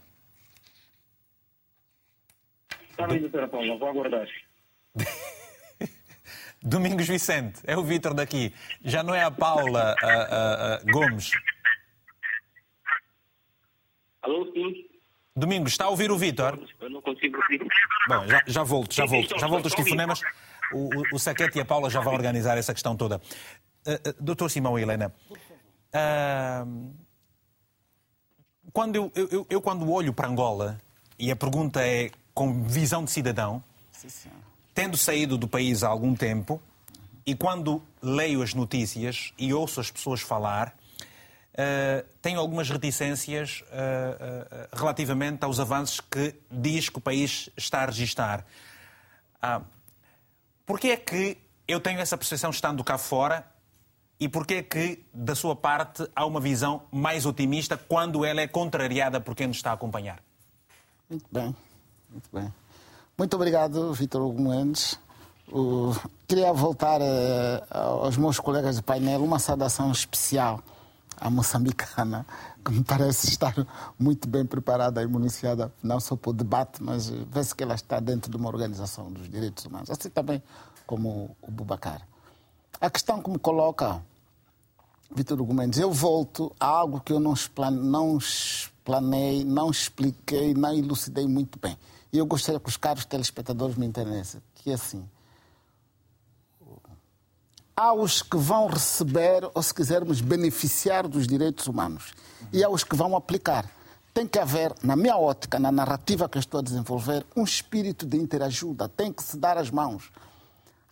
[2.89, 4.27] Está bem, doutora Paula, vou aguardar.
[6.65, 8.51] Domingos Vicente, é o Vítor daqui.
[8.83, 11.29] Já não é a Paula a, a, a Gomes.
[14.23, 14.89] Alô, sim.
[15.35, 16.59] Domingos, está a ouvir o Vítor?
[16.81, 17.61] Eu não consigo ouvir.
[18.07, 19.39] Bom, já, já volto, já volto.
[19.39, 20.21] Já volto os telefonemas.
[20.73, 23.21] O, o, o Saquete e a Paula já vão organizar essa questão toda.
[23.85, 25.13] Uh, Doutor Simão e Helena,
[25.93, 26.93] uh,
[28.73, 30.81] quando eu, eu, eu, quando olho para Angola,
[31.19, 34.31] e a pergunta é com visão de cidadão, Sim,
[34.75, 36.61] tendo saído do país há algum tempo,
[37.25, 40.77] e quando leio as notícias e ouço as pessoas falar,
[41.53, 47.81] uh, tenho algumas reticências uh, uh, relativamente aos avanços que diz que o país está
[47.81, 48.45] a registar.
[49.41, 49.61] Ah,
[50.65, 53.45] Porquê é que eu tenho essa percepção estando cá fora
[54.19, 58.47] e porquê é que, da sua parte, há uma visão mais otimista quando ela é
[58.47, 60.19] contrariada por quem nos está a acompanhar?
[61.07, 61.55] Muito bem,
[62.09, 62.53] muito bem.
[63.17, 64.99] Muito obrigado, Vitor Hugo Mendes.
[66.27, 70.59] Queria voltar uh, aos meus colegas do painel, uma saudação especial
[71.17, 72.25] à moçambicana,
[72.63, 73.55] que me parece estar
[73.97, 78.01] muito bem preparada e municiada, não só para o debate, mas vê-se que ela está
[78.01, 80.43] dentro de uma organização dos direitos humanos, assim também
[80.85, 82.05] como o Bubacar.
[82.81, 84.03] A questão que me coloca,
[85.15, 91.25] Vitor Hugo Mendes, eu volto a algo que eu não, explanei, não expliquei, não elucidei
[91.25, 91.77] muito bem.
[92.15, 95.07] E eu gostaria que os caros telespectadores me entendessem, que assim,
[97.75, 102.13] há os que vão receber, ou se quisermos, beneficiar dos direitos humanos,
[102.53, 103.69] e há os que vão aplicar.
[104.13, 108.05] Tem que haver, na minha ótica, na narrativa que eu estou a desenvolver, um espírito
[108.05, 110.09] de interajuda, tem que se dar as mãos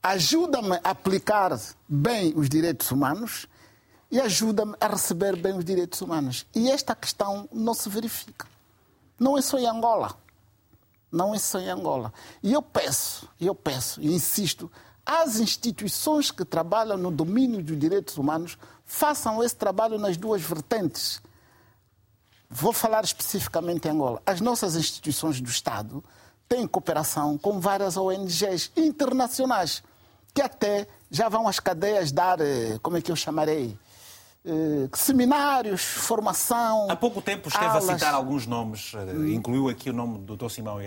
[0.04, 1.58] ajuda-me a aplicar
[1.88, 3.48] bem os direitos humanos
[4.12, 6.46] e ajuda-me a receber bem os direitos humanos.
[6.54, 8.46] E esta questão não se verifica.
[9.18, 10.14] Não é só em Angola.
[11.14, 12.12] Não é só em Angola.
[12.42, 14.70] E eu peço, eu peço e insisto,
[15.06, 21.22] às instituições que trabalham no domínio dos direitos humanos, façam esse trabalho nas duas vertentes.
[22.50, 24.22] Vou falar especificamente em Angola.
[24.26, 26.04] As nossas instituições do Estado
[26.50, 29.84] têm cooperação com várias ONGs internacionais
[30.34, 33.78] que até já vão às cadeias dar, eh, como é que eu chamarei?
[34.46, 36.88] Eh, seminários, formação.
[36.90, 37.88] Há pouco tempo esteve aulas.
[37.88, 39.28] a citar alguns nomes, hum.
[39.28, 40.50] incluiu aqui o nome do Dr.
[40.50, 40.78] Simão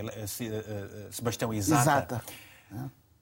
[1.09, 1.81] Sebastião Isata.
[1.81, 2.23] Exata.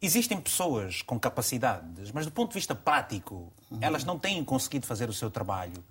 [0.01, 3.79] Existem pessoas com capacidades, mas do ponto de vista prático, uhum.
[3.79, 5.83] elas não têm conseguido fazer o seu trabalho.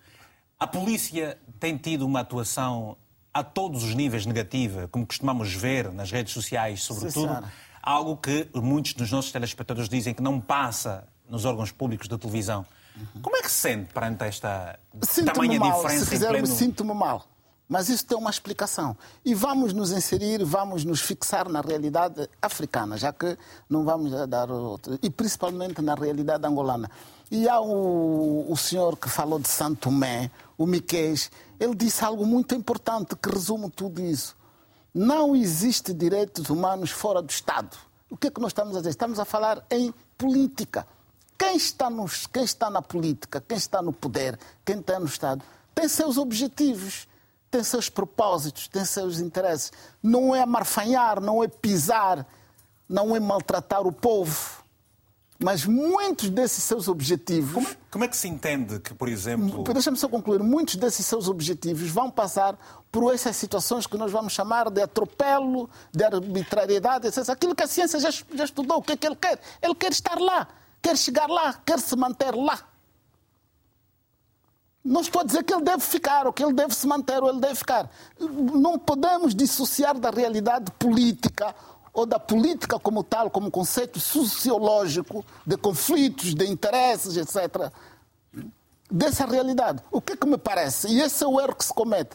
[0.60, 2.96] A polícia tem tido uma atuação
[3.32, 7.34] a todos os níveis negativa, como costumamos ver nas redes sociais, sobretudo.
[7.34, 7.42] Sim,
[7.82, 12.64] algo que muitos dos nossos telespectadores dizem que não passa nos órgãos públicos da televisão.
[13.22, 14.78] Como é que se sente perante esta
[15.24, 16.46] tamanha mal, diferença se quiser, pleno...
[16.46, 17.26] Sinto-me mal.
[17.68, 18.96] Mas isso tem uma explicação.
[19.24, 23.38] E vamos nos inserir, vamos nos fixar na realidade africana, já que
[23.68, 24.98] não vamos dar outro.
[25.02, 26.90] E principalmente na realidade angolana.
[27.30, 32.26] E há o, o senhor que falou de Santo Tomé, o Miquês, ele disse algo
[32.26, 34.36] muito importante que resume tudo isso.
[34.92, 37.76] Não existe direitos humanos fora do Estado.
[38.10, 38.90] O que é que nós estamos a dizer?
[38.90, 40.86] Estamos a falar em política.
[41.38, 45.42] Quem está, nos, quem está na política, quem está no poder, quem está no Estado,
[45.74, 47.08] tem seus objetivos,
[47.50, 49.72] tem seus propósitos, tem seus interesses.
[50.02, 52.26] Não é marfanhar, não é pisar,
[52.88, 54.64] não é maltratar o povo.
[55.38, 57.52] Mas muitos desses seus objetivos.
[57.52, 59.64] Como, como é que se entende que, por exemplo.
[59.64, 60.40] Deixa-me só concluir.
[60.42, 62.56] Muitos desses seus objetivos vão passar
[62.90, 67.28] por essas situações que nós vamos chamar de atropelo, de arbitrariedade, etc.
[67.30, 68.78] Aquilo que a ciência já, já estudou.
[68.78, 69.38] O que é que ele quer?
[69.60, 70.46] Ele quer estar lá,
[70.84, 72.60] quer chegar lá, quer se manter lá.
[74.84, 77.30] Não estou a dizer que ele deve ficar, ou que ele deve se manter, ou
[77.30, 77.90] ele deve ficar.
[78.20, 81.54] Não podemos dissociar da realidade política
[81.90, 87.72] ou da política como tal, como conceito sociológico de conflitos, de interesses, etc.
[88.90, 89.80] Dessa realidade.
[89.90, 90.88] O que, é que me parece?
[90.88, 92.14] E esse é o erro que se comete.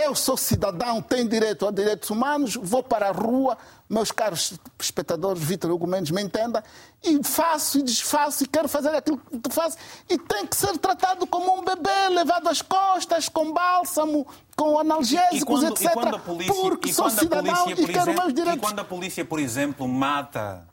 [0.00, 5.42] Eu sou cidadão, tenho direito a direitos humanos, vou para a rua, meus caros espectadores,
[5.42, 6.62] Vitor Hugo Mendes, me entenda,
[7.02, 9.76] e faço e desfaço e quero fazer aquilo que faço.
[10.08, 14.26] E tem que ser tratado como um bebê, levado às costas, com bálsamo,
[14.56, 15.86] com analgésicos, e quando, etc.
[16.14, 18.58] E polícia, porque sou cidadão polícia, e quero exemplo, meus direitos.
[18.58, 20.66] E quando a polícia, por exemplo, mata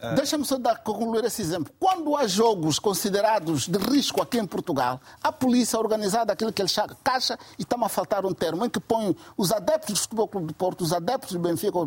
[0.00, 0.14] ah.
[0.14, 1.72] Deixa-me só dar, concluir esse exemplo.
[1.78, 6.68] Quando há jogos considerados de risco aqui em Portugal, a polícia organizada aquilo que ele
[6.68, 10.28] chama caixa, e está a faltar um termo, em que põe os adeptos do Futebol
[10.28, 11.78] Clube de Porto, os adeptos do Benfica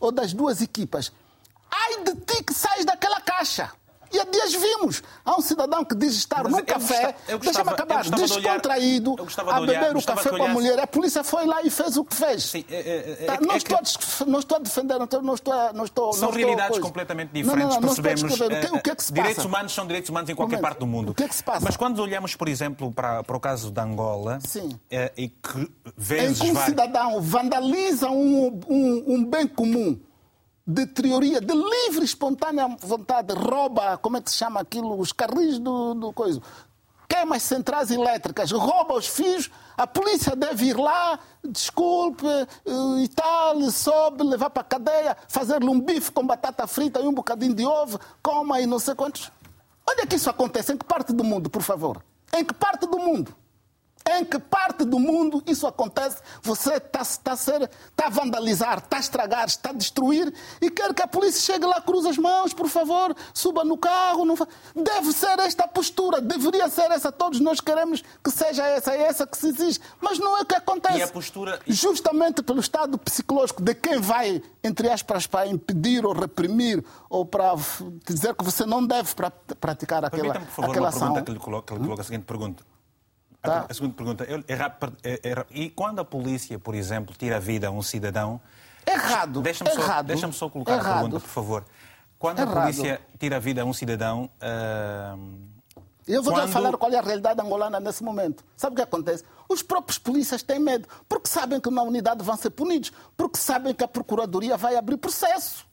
[0.00, 1.12] ou das duas equipas.
[1.70, 3.70] Ai de ti que sais daquela caixa!
[4.16, 5.02] E há dias vimos.
[5.22, 9.60] Há um cidadão que diz estar Mas num café, deixa-me acabar, descontraído, de olhar, a
[9.60, 10.80] beber o café com a mulher.
[10.80, 12.44] A polícia foi lá e fez o que fez.
[12.44, 14.22] Sim, é, é, é, tá, não, é estou que...
[14.22, 17.30] a, não estou a defender, não estou, não estou, não estou São não realidades completamente
[17.30, 18.22] diferentes, não, não, percebemos.
[18.22, 19.12] O que, o que, é que se passa?
[19.12, 21.10] Direitos humanos são direitos humanos em qualquer parte do mundo.
[21.10, 21.60] O que é que se passa?
[21.62, 24.78] Mas quando olhamos, por exemplo, para, para o caso de Angola, Sim.
[24.90, 26.40] É, e que vezes...
[26.40, 30.00] Em que um cidadão vandaliza um, um, um bem comum
[30.66, 35.58] de teoria, de livre, espontânea vontade, rouba, como é que se chama aquilo, os carris
[35.60, 36.42] do, do coisa.
[37.08, 43.08] queima as centrais elétricas, rouba os fios, a polícia deve ir lá, desculpe eh, e
[43.08, 47.54] tal, sobe, levar para a cadeia, fazer-lhe um bife com batata frita e um bocadinho
[47.54, 49.30] de ovo, coma e não sei quantos.
[49.88, 50.72] Onde é que isso acontece?
[50.72, 52.02] Em que parte do mundo, por favor?
[52.34, 53.32] Em que parte do mundo?
[54.08, 56.18] Em que parte do mundo isso acontece?
[56.42, 57.36] Você está tá
[57.96, 61.66] tá a vandalizar, está a estragar, está a destruir e quer que a polícia chegue
[61.66, 64.24] lá, cruze as mãos, por favor, suba no carro.
[64.24, 64.36] Não...
[64.74, 67.10] Deve ser esta a postura, deveria ser essa.
[67.10, 69.80] Todos nós queremos que seja essa, é essa que se exige.
[70.00, 70.98] Mas não é o que acontece.
[70.98, 71.60] E a postura...
[71.66, 77.54] Justamente pelo estado psicológico de quem vai, entre aspas, para impedir ou reprimir ou para
[78.06, 79.10] dizer que você não deve
[79.60, 81.00] praticar aquela, por favor, aquela uma ação.
[81.00, 82.75] pergunta que lhe coloca, que lhe coloca a seguinte pergunta.
[83.46, 83.66] Tá.
[83.68, 84.24] A segunda pergunta.
[84.24, 84.44] Eu,
[85.50, 88.40] e quando a polícia, por exemplo, tira a vida a um cidadão.
[88.86, 89.40] Errado.
[89.40, 90.86] Deixa-me só, errado, deixa só colocar errado.
[90.86, 91.64] a pergunta, por favor.
[92.18, 92.56] Quando errado.
[92.56, 94.30] a polícia tira a vida a um cidadão.
[94.40, 95.56] Uh,
[96.06, 96.50] eu vou quando...
[96.50, 98.44] falar qual é a realidade angolana nesse momento.
[98.56, 99.24] Sabe o que acontece?
[99.48, 103.74] Os próprios polícias têm medo, porque sabem que na unidade vão ser punidos, porque sabem
[103.74, 105.66] que a Procuradoria vai abrir processo.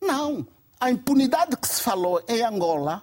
[0.00, 0.46] Não.
[0.78, 3.02] A impunidade que se falou em Angola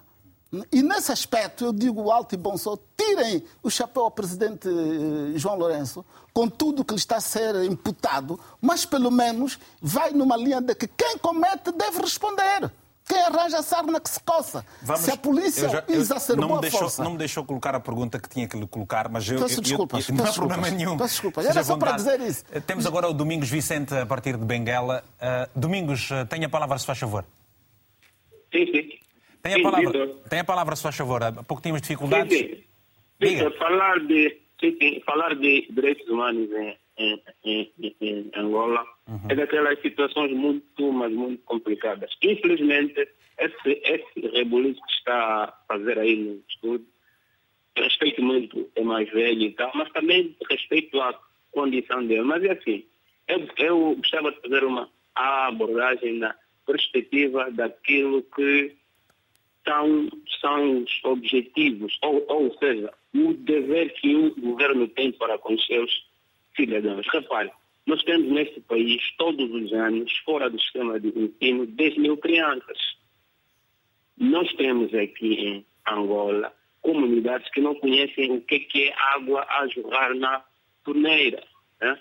[0.72, 4.68] e nesse aspecto, eu digo alto e bom som, tirem o chapéu ao presidente
[5.36, 10.36] João Lourenço, com tudo que lhe está a ser imputado, mas pelo menos vai numa
[10.36, 12.70] linha de que quem comete deve responder.
[13.06, 14.64] Quem arranja a sarna que se coça.
[14.80, 17.04] Vamos, se a polícia já, eu, exacerbou não me deixou, força...
[17.04, 19.40] Não me deixou colocar a pergunta que tinha que lhe colocar, mas eu...
[19.40, 20.08] Peço eu, desculpas.
[20.08, 20.96] Eu, eu, não há problema desculpas, nenhum.
[20.96, 21.44] Peço desculpas.
[21.44, 22.44] Era só para dizer isso.
[22.66, 25.04] Temos agora o Domingos Vicente a partir de Benguela.
[25.16, 27.26] Uh, Domingos, uh, tenha a palavra, se faz favor.
[28.50, 28.88] Sim, sim.
[29.44, 31.22] Tem a, palavra, tem a palavra, se faz favor.
[31.22, 32.34] Há pouco tínhamos dificuldades.
[32.34, 32.64] Sim,
[33.22, 33.50] sim.
[33.58, 39.20] Falar de, sim, falar de direitos humanos em, em, em, em Angola uhum.
[39.28, 42.10] é daquelas situações muito, mas muito complicadas.
[42.22, 43.06] Infelizmente,
[43.38, 46.86] esse, esse rebuliço que está a fazer aí no estudo,
[47.76, 51.20] respeito muito é mais velho e tal, mas também respeito à
[51.52, 52.22] condição dele.
[52.22, 52.82] Mas é assim,
[53.28, 56.34] eu, eu gostava de fazer uma abordagem na
[56.66, 58.74] perspectiva daquilo que
[59.64, 60.08] são,
[60.40, 65.90] são os objetivos, ou, ou seja, o dever que o governo tem para com seus
[66.56, 67.06] cidadãos.
[67.12, 67.50] Repare,
[67.86, 72.78] nós temos neste país, todos os anos, fora do sistema de ensino, 10 mil crianças.
[74.16, 80.14] Nós temos aqui em Angola comunidades que não conhecem o que é água a jorrar
[80.14, 80.44] na
[80.84, 81.42] torneira.
[81.80, 81.98] Né?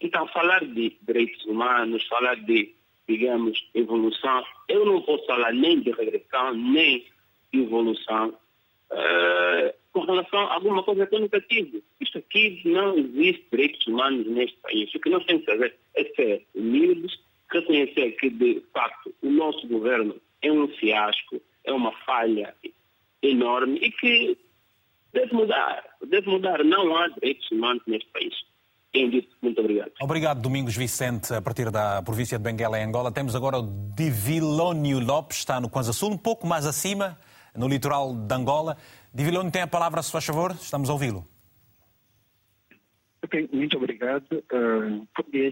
[0.00, 2.75] Então, falar de direitos humanos, falar de
[3.08, 4.44] digamos, evolução.
[4.68, 7.04] Eu não posso falar nem de regressão, nem
[7.52, 8.36] de evolução
[8.90, 11.82] uh, com relação a alguma coisa que eu nunca tive.
[12.00, 14.94] Isto aqui não existe direitos humanos neste país.
[14.94, 17.18] O que nós temos que fazer é ser humildes,
[17.50, 22.54] reconhecer que, de facto, o nosso governo é um fiasco, é uma falha
[23.22, 24.38] enorme e que
[25.12, 25.84] deve mudar.
[26.04, 26.62] Deve mudar.
[26.64, 28.34] Não há direitos humanos neste país.
[29.42, 29.92] Muito obrigado.
[30.00, 33.12] Obrigado, Domingos Vicente, a partir da província de Benguela, em Angola.
[33.12, 37.18] Temos agora o Divilónio Lopes, está no Kwanza Sul, um pouco mais acima,
[37.54, 38.76] no litoral de Angola.
[39.14, 41.26] Divilónio tem a palavra, se faz favor, estamos a ouvi-lo.
[43.24, 44.24] Ok, muito obrigado.
[44.52, 45.06] Uh,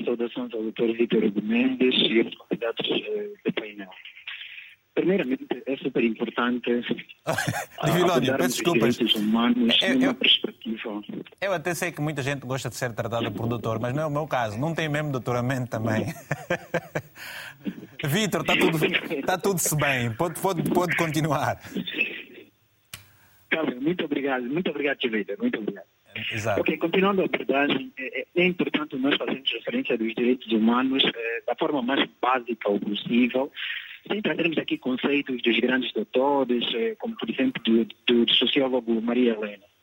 [0.05, 3.90] saudações ao doutor Vítor Mendes e aos convidados uh, do painel.
[4.95, 6.70] Primeiramente, é super importante.
[7.84, 8.99] Divilónio, peço desculpas.
[9.16, 10.14] Humanos, eu,
[11.41, 14.07] eu, até sei que muita gente gosta de ser tratada por doutor, mas não é
[14.07, 14.59] o meu caso.
[14.59, 16.07] Não tem mesmo doutoramento também.
[18.05, 20.12] Vitor, está tudo, está tudo se bem.
[20.15, 21.61] Pode, pode, pode continuar.
[23.51, 24.45] Tá muito obrigado.
[24.45, 25.37] Muito obrigado, Vitor.
[25.39, 25.87] Muito obrigado.
[26.33, 26.61] Exato.
[26.61, 31.55] Ok, continuando a abordagem, é, é, importante nós fazermos referência dos direitos humanos é, da
[31.57, 33.51] forma mais básica possível,
[34.07, 36.65] sem trazermos aqui conceitos dos grandes doutores,
[36.99, 39.74] como por exemplo do, do sociólogo Maria Helena.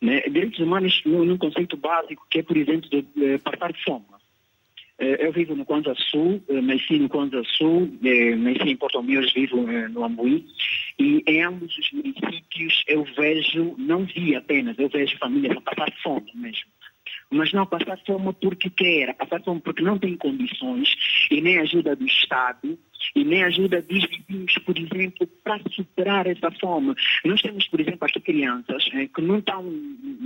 [0.00, 0.20] Né?
[0.22, 4.04] Direitos humanos num, conceito básico que é, por exemplo, de, de passar fome.
[4.98, 7.90] Eu vivo no Kwanza Sul, nasci no Kwanza Sul,
[8.36, 10.44] nasci em Porto Mios, vivo no Ambuí,
[10.98, 15.90] e em ambos os municípios eu vejo, não vi apenas, eu vejo famílias a passar
[16.02, 16.70] fome mesmo
[17.30, 20.88] mas não passar fome porque quer, passar fome porque não tem condições
[21.30, 22.78] e nem ajuda do Estado
[23.14, 26.94] e nem ajuda dos vizinhos, por exemplo, para superar essa fome.
[27.24, 29.64] Nós temos, por exemplo, aqui crianças eh, que não estão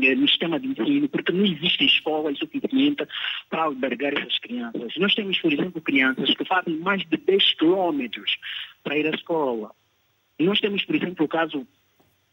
[0.03, 3.07] eh, no sistema de ensino porque não existem escolas suficientes
[3.49, 4.93] para albergar essas crianças.
[4.97, 8.37] Nós temos, por exemplo, crianças que fazem mais de 10 quilômetros
[8.83, 9.71] para ir à escola.
[10.39, 11.67] Nós temos, por exemplo, o caso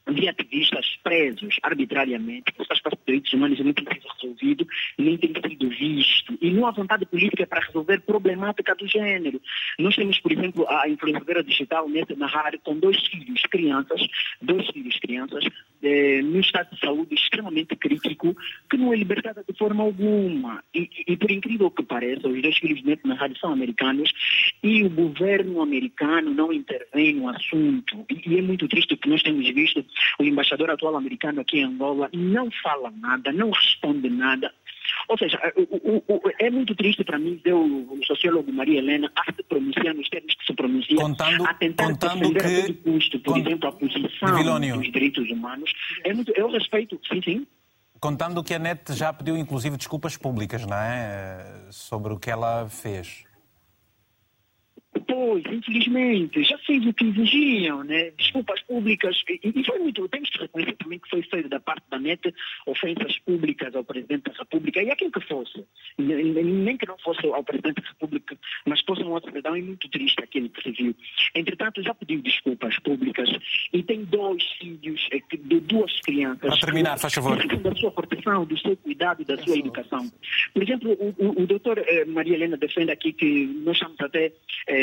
[0.09, 5.33] de ativistas presos arbitrariamente, faz parte dos direitos humanos não tem sido resolvido, nem tem
[5.33, 6.37] sido visto.
[6.41, 9.41] E não há vontade política para resolver problemática do gênero.
[9.79, 14.01] Nós temos, por exemplo, a influenciadora digital Neta Nahar com dois filhos, crianças,
[14.41, 15.43] dois filhos, crianças,
[15.83, 18.35] eh, num estado de saúde extremamente crítico,
[18.69, 20.63] que não é libertada de forma alguma.
[20.73, 24.11] E, e, por incrível que pareça, os dois filhos de na rádio são americanos
[24.61, 28.05] e o governo americano não intervém no assunto.
[28.09, 29.83] E, e é muito triste o que nós temos visto.
[30.19, 34.51] O embaixador atual americano aqui em Angola não fala nada, não responde nada.
[35.07, 39.11] Ou seja, o, o, o, é muito triste para mim ver o, sociólogo Maria Helena
[39.15, 42.67] a se pronunciar nos termos que se pronuncia, contando, a tentar contando defender que, a
[42.67, 45.71] todo custo, por exemplo, a posição dos direitos humanos.
[46.03, 47.47] É muito, eu respeito, sim, sim.
[47.99, 51.67] Contando que a NET já pediu, inclusive, desculpas públicas, não é?
[51.69, 53.25] Sobre o que ela fez.
[55.07, 58.11] Pois, infelizmente, já fez o que exigiam, né?
[58.17, 59.15] Desculpas públicas.
[59.29, 60.07] E, foi muito.
[60.09, 62.33] Temos que reconhecer também que foi feito da parte da NET
[62.65, 65.63] ofensas públicas ao Presidente da República e aquilo que fosse.
[65.97, 69.55] Nem que não fosse ao Presidente da República, mas fosse um outro cidadão.
[69.55, 70.95] É muito triste aquilo que se viu.
[71.35, 73.29] Entretanto, já pediu desculpas públicas
[73.71, 76.49] e tem dois filhos eh, de duas crianças.
[76.49, 77.37] Para terminar, faz favor.
[77.61, 80.11] Da sua proteção, do seu cuidado e da sua educação.
[80.53, 84.33] Por exemplo, o, o, o doutor eh, Maria Helena defende aqui que nós chamamos até.
[84.67, 84.80] Eh,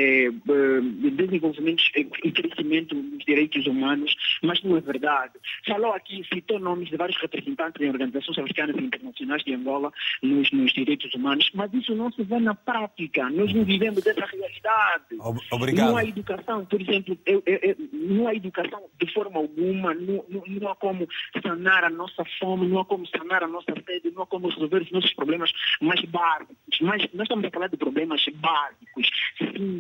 [1.17, 5.35] desenvolvimento e crescimento dos direitos humanos, mas não é verdade.
[5.67, 9.93] Falou aqui, citou nomes de vários representantes em organizações africanas e internacionais de Angola
[10.23, 13.29] nos, nos direitos humanos, mas isso não se vê na prática.
[13.31, 15.05] Nós não vivemos dessa realidade.
[15.51, 15.91] Obrigado.
[15.91, 20.25] Não há educação, por exemplo, eu, eu, eu, não há educação de forma alguma, não,
[20.29, 21.07] não, não há como
[21.43, 24.83] sanar a nossa fome, não há como sanar a nossa sede, não há como resolver
[24.83, 26.57] os nossos problemas mais básicos.
[26.81, 29.11] Mas nós estamos a falar de problemas básicos,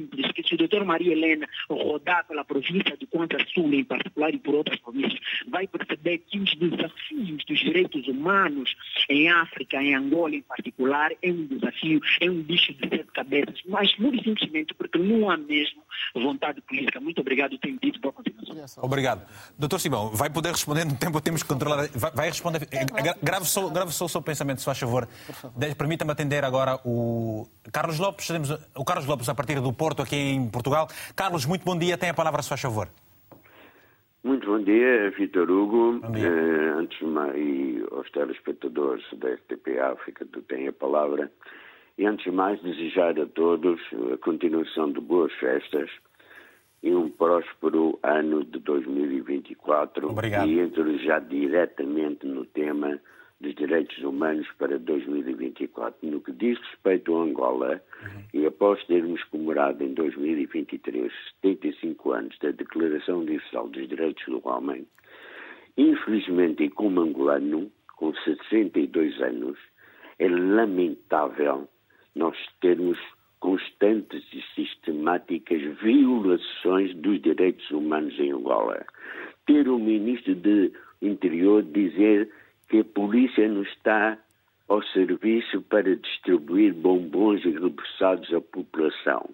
[0.08, 4.34] simples, que se o doutor Maria Helena rodar pela província do Quanta Sul, em particular,
[4.34, 8.74] e por outras províncias, vai perceber que os desafios dos direitos humanos
[9.08, 13.60] em África, em Angola em particular, é um desafio, é um bicho de sete cabeças,
[13.68, 15.82] mas muito simplesmente porque não há mesmo
[16.14, 17.00] vontade política.
[17.00, 18.84] Muito obrigado, tenho dito, boa continuação.
[18.84, 19.26] Obrigado.
[19.58, 21.88] Doutor Simão, vai poder responder no tempo, temos que controlar.
[21.94, 22.66] Vai, vai responder.
[23.22, 25.08] Grave só, grave só o seu pensamento, se faz favor.
[25.76, 28.26] Permita-me atender agora o Carlos Lopes.
[28.26, 30.88] Temos o Carlos Lopes a partir do Porto, aqui em Portugal.
[31.14, 31.96] Carlos, muito bom dia.
[31.98, 32.88] Tem a palavra, se faz favor.
[34.22, 36.00] Muito bom dia, Vitor Hugo.
[36.12, 36.28] Dia.
[36.28, 41.30] Eh, antes de mais, e aos telespectadores da RTP África, tu tens a palavra.
[41.96, 43.80] E antes de mais, desejar a todos
[44.12, 45.88] a continuação de boas festas
[46.82, 50.10] e um próspero ano de 2024.
[50.10, 50.48] Obrigado.
[50.48, 53.00] E entro já diretamente no tema
[53.40, 55.98] dos direitos humanos para 2024.
[56.08, 58.22] No que diz respeito a Angola, Uhum.
[58.34, 64.86] e após termos comemorado em 2023 75 anos da Declaração Universal dos Direitos do Homem,
[65.76, 69.58] infelizmente, e como angolano, com 62 anos,
[70.18, 71.68] é lamentável
[72.14, 72.98] nós termos
[73.40, 78.84] constantes e sistemáticas violações dos direitos humanos em Angola.
[79.46, 82.28] Ter o ministro de Interior dizer
[82.68, 84.18] que a polícia não está
[84.68, 89.30] ao serviço para distribuir bombons e repousados à população.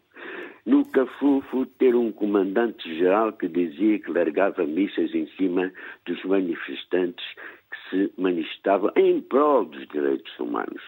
[0.65, 5.71] No Cafufo, ter um comandante-geral que dizia que largava missas em cima
[6.07, 7.25] dos manifestantes
[7.71, 10.81] que se manifestavam em prol dos direitos humanos.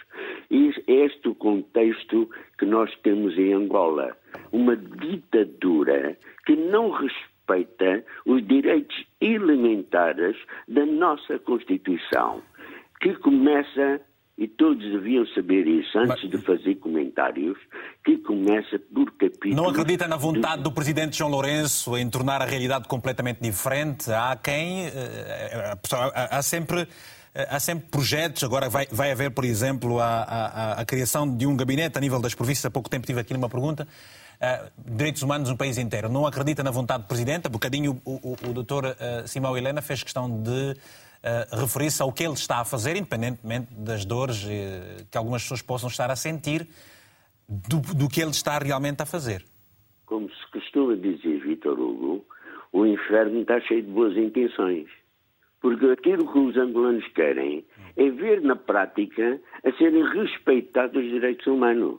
[0.51, 4.17] E este é o contexto que nós temos em Angola.
[4.53, 6.17] Uma ditadura
[6.47, 9.05] que não respeita os direitos
[9.35, 10.37] elementares
[10.69, 12.43] da nossa Constituição,
[13.01, 14.01] que começa
[14.39, 17.57] e todos deviam saber isso antes Mas- de fazer comentários,
[18.05, 19.57] que começa por capítulos.
[19.57, 24.11] Não acredita na vontade do presidente João Lourenço em tornar a realidade completamente diferente?
[24.13, 24.87] Há quem.
[24.89, 26.83] eh, pessoa- Há sempre.
[27.35, 31.47] eh, Há sempre projetos, agora vai, vai haver, por exemplo, a, a- a criação de
[31.47, 32.65] um gabinete a nível das províncias.
[32.67, 33.87] Há pouco tempo tive aqui numa pergunta.
[34.41, 36.09] Eh, direitos humanos no país inteiro.
[36.09, 37.47] Não acredita na vontade do Presidente?
[37.47, 40.77] Há bocadinho o, o, o doutor eh, Simão Helena fez questão de
[41.23, 45.61] eh, referir-se ao que ele está a fazer, independentemente das dores eh, que algumas pessoas
[45.61, 46.69] possam estar a sentir,
[47.49, 49.45] do, do que ele está realmente a fazer.
[50.05, 52.25] Como se costuma dizer Vitor Hugo,
[52.73, 54.87] o inferno está cheio de boas intenções.
[55.61, 57.65] Porque aquilo que os angolanos querem
[57.97, 61.99] é ver na prática a serem respeitados os direitos humanos.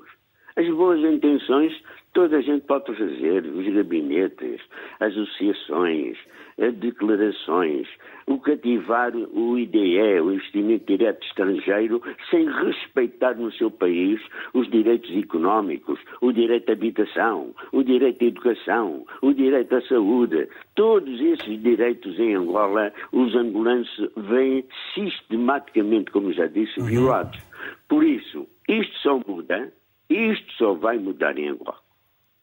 [0.56, 1.74] As boas intenções
[2.18, 4.60] toda a gente pode fazer, os gabinetes,
[5.00, 6.18] associações,
[6.60, 7.88] as declarações,
[8.26, 12.02] o cativar o IDE, o investimento direto estrangeiro,
[12.32, 14.20] sem respeitar no seu país
[14.56, 20.50] os direitos económicos, o direito à habitação, o direito à educação, o direito à saúde.
[20.74, 24.66] Todos esses direitos em Angola, os angolanos vêm
[24.96, 27.40] sistematicamente, como já disse, violados.
[27.88, 29.72] Por isso, isto só muda,
[30.10, 31.87] isto só vai mudar em Angola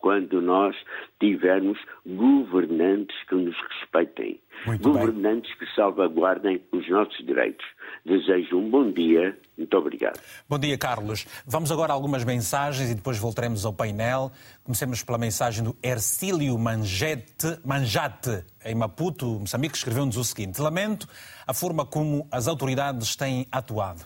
[0.05, 0.77] quando nós
[1.19, 5.67] tivermos governantes que nos respeitem, Muito governantes bem.
[5.67, 7.65] que salvaguardem os nossos direitos.
[8.05, 9.35] Desejo um bom dia.
[9.57, 10.21] Muito obrigado.
[10.47, 11.27] Bom dia, Carlos.
[11.47, 14.31] Vamos agora a algumas mensagens e depois voltaremos ao painel.
[14.63, 21.09] Comecemos pela mensagem do Ercílio Manjete, Manjate, em Maputo, Moçambique, escreveu-nos o seguinte: Lamento
[21.47, 24.05] a forma como as autoridades têm atuado.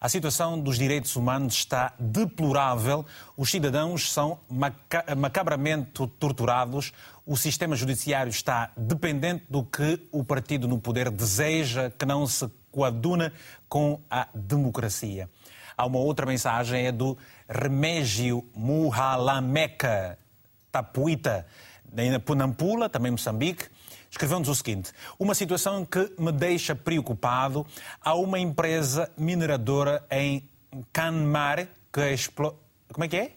[0.00, 3.04] A situação dos direitos humanos está deplorável.
[3.36, 4.40] Os cidadãos são
[5.14, 6.90] macabramente torturados.
[7.26, 12.50] O sistema judiciário está dependente do que o partido no poder deseja, que não se
[12.72, 13.30] coaduna
[13.68, 15.28] com a democracia.
[15.76, 20.18] Há uma outra mensagem, é do Remégio Muhalameca
[20.72, 21.46] Tapuita,
[21.94, 23.68] em Nampula, também Moçambique
[24.10, 27.66] escreveu-nos o seguinte: uma situação que me deixa preocupado.
[28.00, 30.48] Há uma empresa mineradora em
[30.92, 32.54] Canmar que explora.
[32.92, 33.32] Como é que é?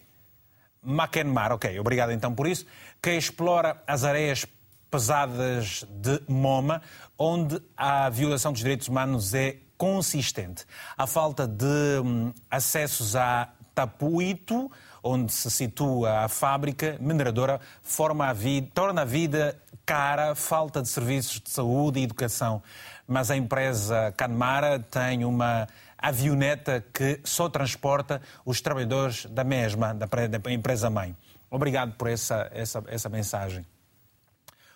[0.82, 2.66] Macanmar, ok, obrigado então por isso,
[3.00, 4.44] que explora as areias
[4.90, 6.82] pesadas de Moma,
[7.18, 10.66] onde a violação dos direitos humanos é consistente.
[10.96, 14.70] A falta de hum, acessos a Tapuito,
[15.02, 20.88] onde se situa a fábrica mineradora, forma a vida, torna a vida cara, falta de
[20.88, 22.62] serviços de saúde e educação.
[23.06, 25.66] Mas a empresa Canmara tem uma
[25.98, 31.16] avioneta que só transporta os trabalhadores da mesma, da empresa mãe.
[31.50, 33.64] Obrigado por essa, essa, essa mensagem.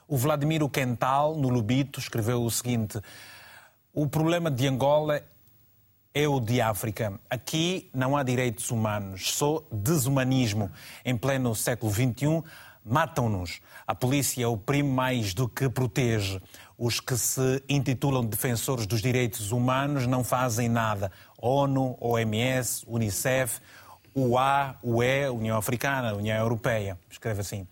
[0.07, 3.01] O Vladimir Quental, no Lubito, escreveu o seguinte:
[3.93, 5.23] O problema de Angola
[6.15, 7.21] é o de África.
[7.29, 10.71] Aqui não há direitos humanos, só desumanismo.
[11.05, 12.43] Em pleno século XXI,
[12.89, 13.61] matam-nos.
[13.87, 16.41] A polícia oprime mais do que protege.
[16.77, 21.13] Os que se intitulam defensores dos direitos humanos não fazem nada.
[21.41, 23.61] ONU, OMS, Unicef,
[24.15, 26.99] UA, UE, União Africana, União Europeia.
[27.11, 27.67] Escreve assim.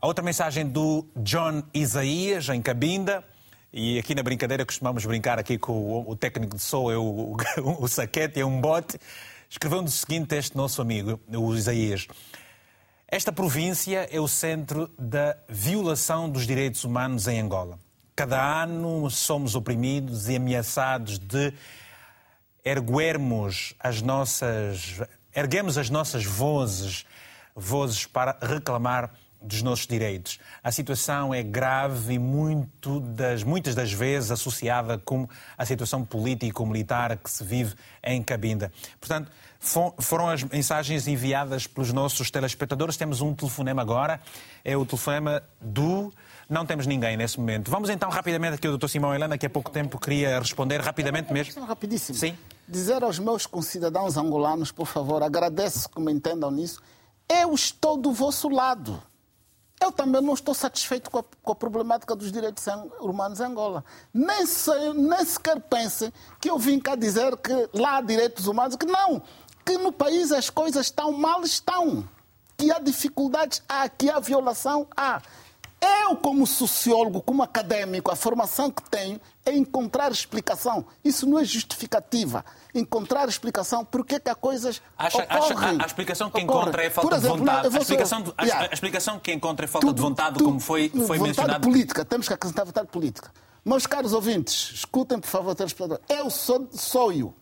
[0.00, 3.24] A outra mensagem do John Isaías, em Cabinda.
[3.72, 7.36] E aqui na brincadeira costumamos brincar aqui com o, técnico de som, é o, o,
[7.84, 8.98] o Saquete, é um bote.
[9.50, 12.06] Escreveu-nos o seguinte este nosso amigo, o Isaías.
[13.10, 17.78] Esta província é o centro da violação dos direitos humanos em Angola.
[18.14, 21.54] Cada ano somos oprimidos e ameaçados de
[22.62, 25.00] erguermos as nossas,
[25.34, 27.06] erguemos as nossas vozes,
[27.56, 30.38] vozes para reclamar dos nossos direitos.
[30.62, 37.16] A situação é grave e muito das, muitas das vezes associada com a situação político-militar
[37.16, 38.70] que se vive em Cabinda.
[39.00, 39.30] Portanto,
[39.60, 42.96] foram as mensagens enviadas pelos nossos telespectadores.
[42.96, 44.20] Temos um telefonema agora,
[44.64, 46.12] é o telefonema do.
[46.48, 47.70] Não temos ninguém nesse momento.
[47.70, 48.88] Vamos então rapidamente aqui ao Dr.
[48.88, 51.62] Simão Helena, que há pouco tempo queria responder rapidamente mesmo.
[51.64, 52.16] Rapidíssimo.
[52.16, 52.36] Sim.
[52.66, 56.80] Dizer aos meus concidadãos angolanos, por favor, agradeço que me entendam nisso.
[57.28, 59.02] Eu estou do vosso lado.
[59.80, 62.64] Eu também não estou satisfeito com a, com a problemática dos direitos
[63.00, 63.84] humanos em Angola.
[64.12, 68.74] Nem, sei, nem sequer pensem que eu vim cá dizer que lá há direitos humanos,
[68.74, 69.22] que não
[69.68, 72.08] que no país as coisas estão mal, estão.
[72.56, 73.86] Que há dificuldades, há.
[73.86, 75.20] Que há violação, há.
[75.80, 80.86] Eu, como sociólogo, como acadêmico, a formação que tenho é encontrar explicação.
[81.04, 82.44] Isso não é justificativa.
[82.74, 85.76] Encontrar explicação por que as coisas acha, ocorrem.
[85.76, 87.76] Acha, a explicação que encontra é falta exemplo, de vontade.
[87.76, 88.68] A explicação, a, yeah.
[88.70, 91.68] a, explicação que encontra é falta tudo, de vontade, tudo, como foi, foi vontade mencionado.
[91.68, 92.04] política.
[92.04, 93.30] Temos que acrescentar vontade política.
[93.64, 96.02] Meus caros ouvintes, escutem, por favor, telespectadores.
[96.08, 97.34] Eu sou, sou eu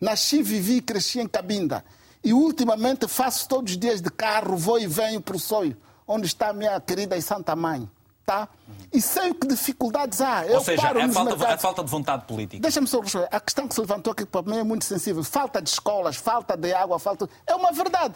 [0.00, 1.84] Nasci, vivi e cresci em Cabinda.
[2.22, 5.76] E ultimamente faço todos os dias de carro, vou e venho para o sonho,
[6.06, 7.88] onde está a minha querida e santa mãe.
[8.24, 8.48] Tá?
[8.92, 10.44] E sei que dificuldades há.
[10.50, 12.60] Ou seja, é falta, é falta de vontade política.
[12.60, 13.28] Deixa-me só responder.
[13.30, 15.22] A questão que se levantou aqui para mim é muito sensível.
[15.22, 17.28] Falta de escolas, falta de água, falta.
[17.46, 18.14] É uma verdade.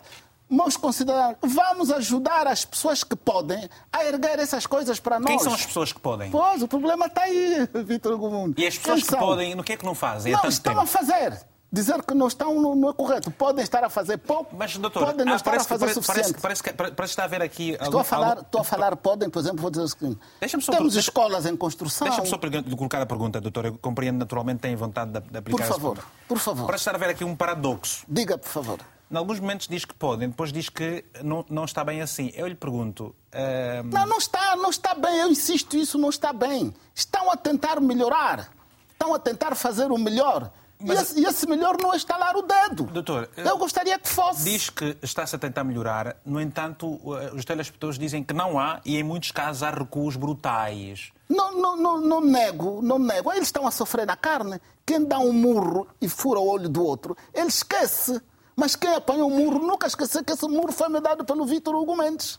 [0.50, 5.28] Meus concidadãos, vamos ajudar as pessoas que podem a erguer essas coisas para nós.
[5.30, 6.28] Quem são as pessoas que podem?
[6.32, 8.60] Pois, o problema está aí, Vitor Gomundo.
[8.60, 9.20] E as pessoas Quem que são?
[9.20, 10.32] podem, no que é que não fazem?
[10.32, 10.82] Não, estão tempo?
[10.82, 11.40] a fazer
[11.72, 13.30] dizer que não estão não, não é correto.
[13.30, 16.40] Podem estar a fazer pouco, mas, doutor, podem não ah, estar a fazer parece, suficiente.
[16.40, 17.70] Parece, parece, parece, parece estar a ver aqui...
[17.70, 18.40] Estou, algum, a falar, algum...
[18.42, 20.18] estou a falar podem, por exemplo, vou dizer o seguinte.
[20.40, 20.86] Temos per...
[20.86, 22.08] escolas em construção...
[22.08, 22.38] Deixa-me só
[22.76, 23.66] colocar a pergunta, doutor.
[23.66, 25.66] Eu compreendo naturalmente tem vontade de, de aplicar...
[25.66, 25.98] Por favor,
[26.28, 26.66] por favor.
[26.66, 28.04] Parece estar a ver aqui um paradoxo.
[28.08, 28.80] Diga, por favor.
[29.10, 32.30] Em alguns momentos diz que podem, depois diz que não, não está bem assim.
[32.32, 33.14] Eu lhe pergunto.
[33.34, 33.82] Uh...
[33.92, 35.18] Não, não está, não está bem.
[35.18, 36.72] Eu insisto, isso não está bem.
[36.94, 38.48] Estão a tentar melhorar.
[38.92, 40.52] Estão a tentar fazer o melhor.
[40.80, 41.12] Mas...
[41.12, 42.84] E, esse, esse melhor não é estalar o dedo.
[42.84, 44.44] Doutor, eu gostaria que fosse.
[44.44, 47.00] Diz que está-se a tentar melhorar, no entanto,
[47.34, 51.12] os telespectadores dizem que não há e em muitos casos há recuos brutais.
[51.28, 53.32] Não, não, não, não nego, não nego.
[53.32, 54.60] Eles estão a sofrer na carne.
[54.84, 58.20] Quem dá um murro e fura o olho do outro, ele esquece.
[58.56, 61.46] Mas quem apanha o um murro nunca esqueceu que esse murro foi me dado pelo
[61.46, 62.38] Vítor Hugo Mendes.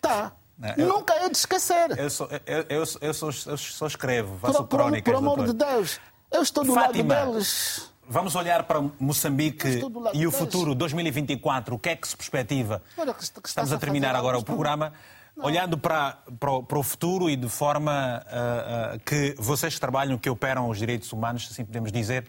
[0.00, 0.32] Tá.
[0.76, 1.96] Eu, Nunca é de esquecer.
[1.96, 5.04] Eu só, eu, eu, eu, só, só escrevo, faço por, crónicas.
[5.04, 5.54] Por, por amor doutor.
[5.54, 7.90] de Deus, eu estou do Fátima, lado deles.
[8.08, 9.82] Vamos olhar para Moçambique
[10.14, 11.74] e o futuro 2024.
[11.74, 12.82] O que é que se perspectiva?
[13.44, 14.92] Estamos a terminar agora o programa.
[15.36, 15.44] Não.
[15.44, 19.80] Olhando para, para o, para, o, futuro e de forma uh, uh, que vocês que
[19.80, 22.26] trabalham, que operam os direitos humanos, assim podemos dizer,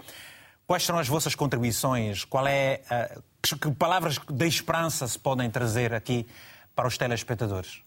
[0.67, 2.23] quais serão as vossas contribuições?
[2.23, 2.81] Qual é,
[3.15, 6.27] uh, que, que palavras de esperança se podem trazer aqui
[6.75, 7.81] para os telespectadores?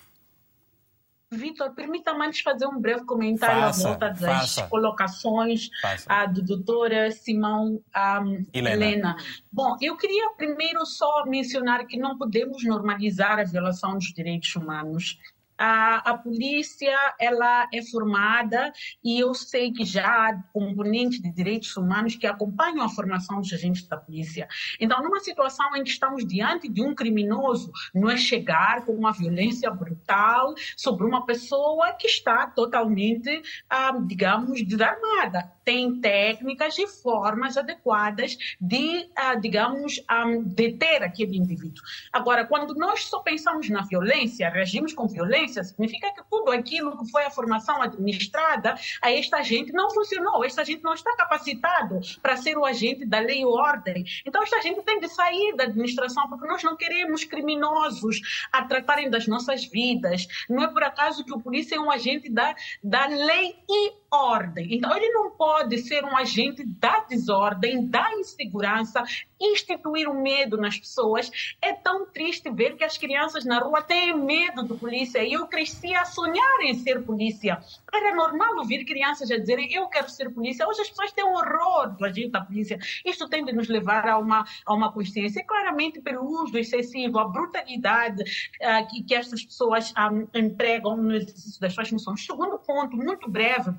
[1.32, 4.66] Vitor, permita-me antes fazer um breve comentário faça, à volta das faça.
[4.68, 7.80] colocações uh, do doutora Simão
[8.22, 8.84] um, Helena.
[8.84, 9.16] Helena.
[9.50, 15.18] Bom, eu queria primeiro só mencionar que não podemos normalizar a violação dos direitos humanos
[15.64, 18.72] a, a polícia ela é formada
[19.04, 23.52] e eu sei que já há componentes de direitos humanos que acompanham a formação dos
[23.52, 24.48] agentes da polícia.
[24.80, 29.12] Então, numa situação em que estamos diante de um criminoso, não é chegar com uma
[29.12, 33.40] violência brutal sobre uma pessoa que está totalmente,
[33.70, 35.48] ah, digamos, desarmada.
[35.64, 41.84] Tem técnicas e formas adequadas de, ah, digamos, ah, deter aquele indivíduo.
[42.12, 47.10] Agora, quando nós só pensamos na violência, reagimos com violência, significa que tudo aquilo que
[47.10, 52.36] foi a formação administrada a esta gente não funcionou, esta gente não está capacitado para
[52.36, 54.04] ser o agente da lei e ordem.
[54.26, 58.20] Então, esta gente tem de sair da administração, porque nós não queremos criminosos
[58.52, 60.26] a tratarem das nossas vidas.
[60.48, 64.74] Não é por acaso que o polícia é um agente da, da lei e ordem.
[64.74, 69.02] Então, ele não pode ser um agente da desordem, da insegurança,
[69.40, 71.30] instituir o medo nas pessoas.
[71.60, 75.24] É tão triste ver que as crianças na rua têm medo do polícia.
[75.24, 77.58] E eu cresci a sonhar em ser polícia.
[77.92, 80.68] Era normal ouvir crianças a dizerem eu quero ser polícia.
[80.68, 82.78] Hoje as pessoas têm um horror do agente da polícia.
[83.04, 85.40] Isto tem de nos levar a uma, a uma consciência.
[85.40, 90.96] E claramente pelo uso excessivo, a brutalidade uh, que, que estas pessoas um, ah, empregam
[90.96, 92.24] no exercício das suas funções.
[92.24, 93.72] Segundo ponto, muito breve,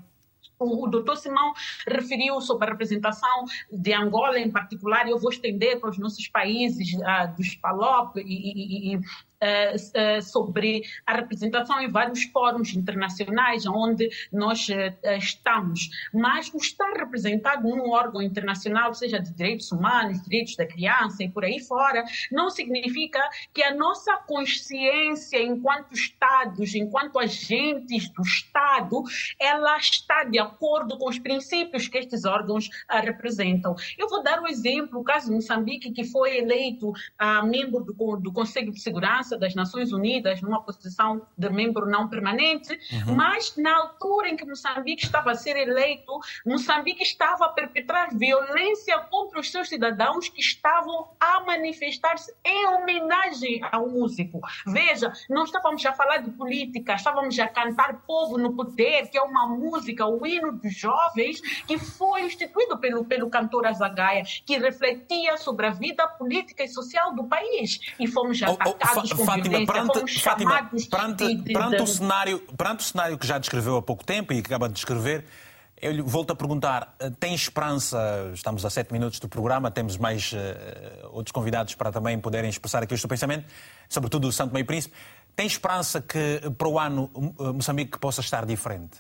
[0.64, 1.54] o, doutor Simão
[1.88, 6.28] referiu sobre a representação de Angola em particular, e eu vou estender para os nossos
[6.28, 9.00] países uh, dos PALOP e, e, e,
[10.22, 17.68] sobre a representação em vários fóruns internacionais onde nós eh, estamos, mas o estar representado
[17.68, 22.50] num órgão internacional, seja de direitos humanos, direitos da criança e por aí fora, não
[22.50, 23.20] significa
[23.54, 29.04] que a nossa consciência enquanto Estados, enquanto agentes do Estado,
[29.40, 33.76] ela está de acordo com os princípios que estes órgãos representam.
[33.98, 38.18] Eu vou dar um exemplo, o caso de Moçambique, que foi eleito ah, membro do,
[38.18, 43.16] do Conselho de Segurança das Nações Unidas numa posição de membro não permanente, uhum.
[43.16, 49.00] mas na altura em que Moçambique estava a ser eleito, Moçambique estava a perpetrar violência
[49.10, 54.40] contra os seus cidadãos que estavam a manifestar-se em homenagem ao músico.
[54.66, 59.22] Veja, não estávamos a falar de política, estávamos a cantar Povo no Poder, que é
[59.22, 65.38] uma música, o hino dos jovens, que foi instituído pelo, pelo cantor Azagaia, que refletia
[65.38, 67.80] sobre a vida política e social do país.
[68.00, 73.38] E fomos atacados Fátima, perante, Fátima, perante, perante, o cenário, perante o cenário que já
[73.38, 75.26] descreveu há pouco tempo e que acaba de descrever,
[75.82, 79.98] eu lhe volto a perguntar, eh, tem esperança, estamos a sete minutos do programa, temos
[79.98, 80.38] mais uh,
[81.12, 83.46] outros convidados para também poderem expressar aqui o seu pensamento,
[83.90, 84.96] sobretudo o Santo Meio Príncipe,
[85.36, 87.10] tem esperança que para o ano
[87.54, 88.98] Moçambique possa estar diferente?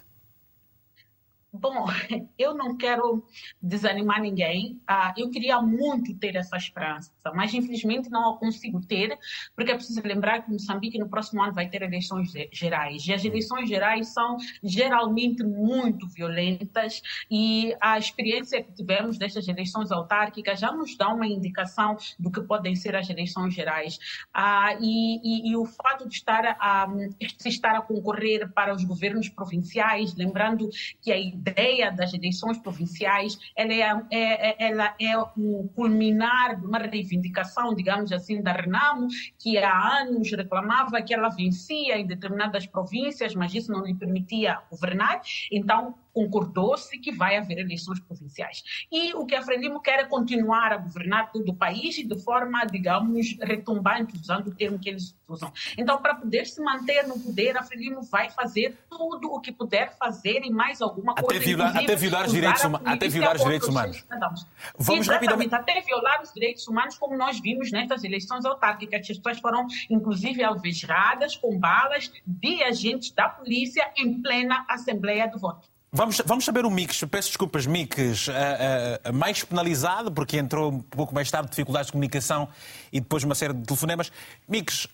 [1.54, 1.86] Bom,
[2.36, 3.24] eu não quero
[3.62, 4.82] desanimar ninguém.
[4.88, 9.16] Ah, eu queria muito ter essa esperança, mas infelizmente não a consigo ter,
[9.56, 13.06] porque é preciso lembrar que Moçambique no próximo ano vai ter eleições gerais.
[13.06, 19.92] E as eleições gerais são geralmente muito violentas e a experiência que tivemos destas eleições
[19.92, 24.00] autárquicas já nos dá uma indicação do que podem ser as eleições gerais.
[24.34, 26.88] Ah, e, e, e, o fato de estar a,
[27.46, 30.68] estar a concorrer para os governos provinciais, lembrando
[31.00, 36.66] que a ideia das eleições provinciais ela é, é, é, ela é o culminar de
[36.66, 39.08] uma reivindicação, digamos assim, da Renamo,
[39.38, 44.60] que há anos reclamava que ela vencia em determinadas províncias, mas isso não lhe permitia
[44.72, 45.22] governar.
[45.52, 48.64] Então, concordou-se que vai haver eleições provinciais.
[48.92, 52.18] E o que a Frelimo quer é continuar a governar todo o país e de
[52.20, 55.52] forma, digamos, retumbante, usando o termo que eles usam.
[55.78, 59.98] Então, para poder se manter no poder, a Frelimo vai fazer tudo o que puder
[59.98, 61.40] fazer e mais alguma coisa.
[61.40, 64.06] Até violar, até violar os direitos, huma até violar os direitos humanos.
[64.78, 65.56] Vamos rapidamente.
[65.56, 69.02] Até violar os direitos humanos, como nós vimos nestas eleições autárquicas.
[69.10, 75.40] As pessoas foram, inclusive, alvejadas com balas de agentes da polícia em plena Assembleia do
[75.40, 75.73] Voto.
[75.96, 80.80] Vamos, vamos saber o Mix, peço desculpas, Mix, uh, uh, mais penalizado, porque entrou um
[80.80, 82.50] pouco mais tarde, dificuldades de comunicação
[82.92, 84.12] e depois uma série de telefonemas.
[84.48, 84.90] Mix, uh,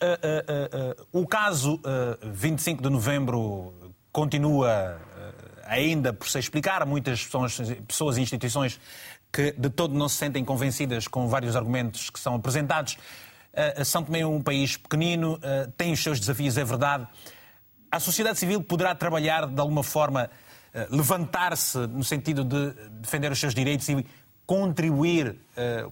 [1.13, 1.79] o caso
[2.21, 3.73] 25 de novembro
[4.11, 4.99] continua
[5.67, 6.85] ainda por se explicar.
[6.85, 7.57] Muitas pessoas,
[7.87, 8.77] pessoas e instituições
[9.31, 12.97] que de todo não se sentem convencidas com vários argumentos que são apresentados.
[13.85, 15.39] São também um país pequenino,
[15.77, 17.07] tem os seus desafios, é verdade.
[17.89, 20.29] A sociedade civil poderá trabalhar de alguma forma
[20.91, 24.05] levantar-se no sentido de defender os seus direitos e
[24.45, 25.91] contribuir uh,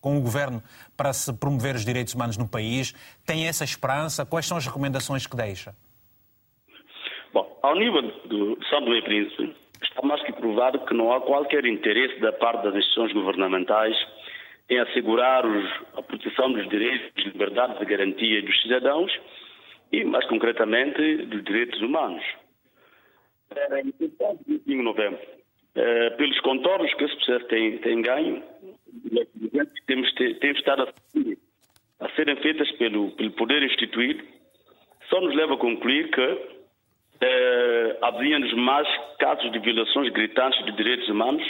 [0.00, 0.62] com o governo
[0.96, 2.92] para se promover os direitos humanos no país?
[3.26, 4.26] Tem essa esperança?
[4.26, 5.74] Quais são as recomendações que deixa?
[7.32, 11.64] Bom, ao nível do São e Príncipe, está mais que provado que não há qualquer
[11.64, 13.96] interesse da parte das instituições governamentais
[14.68, 19.12] em assegurar os, a proteção dos direitos, liberdades e garantias dos cidadãos
[19.90, 22.22] e, mais concretamente, dos direitos humanos
[23.78, 25.18] em 25 de novembro.
[25.74, 28.42] Eh, pelos contornos que esse processo tem, tem ganho,
[29.86, 34.22] temos, temos estado a, a serem feitas pelo, pelo poder instituído,
[35.08, 36.38] só nos leva a concluir que
[37.22, 38.86] eh, havia-nos mais
[39.18, 41.42] casos de violações gritantes de direitos humanos,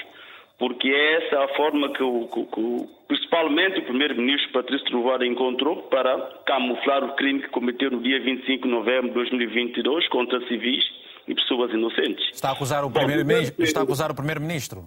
[0.57, 5.83] porque é essa a forma que, o, que, que principalmente o primeiro-ministro Patrício Trovoada encontrou
[5.89, 6.17] para
[6.47, 10.85] camuflar o crime que cometeu no dia 25 de novembro de 2022 contra civis
[11.27, 12.29] e pessoas inocentes.
[12.33, 13.63] Está a acusar o primeiro-ministro?
[13.63, 14.85] Está a acusar o primeiro-ministro?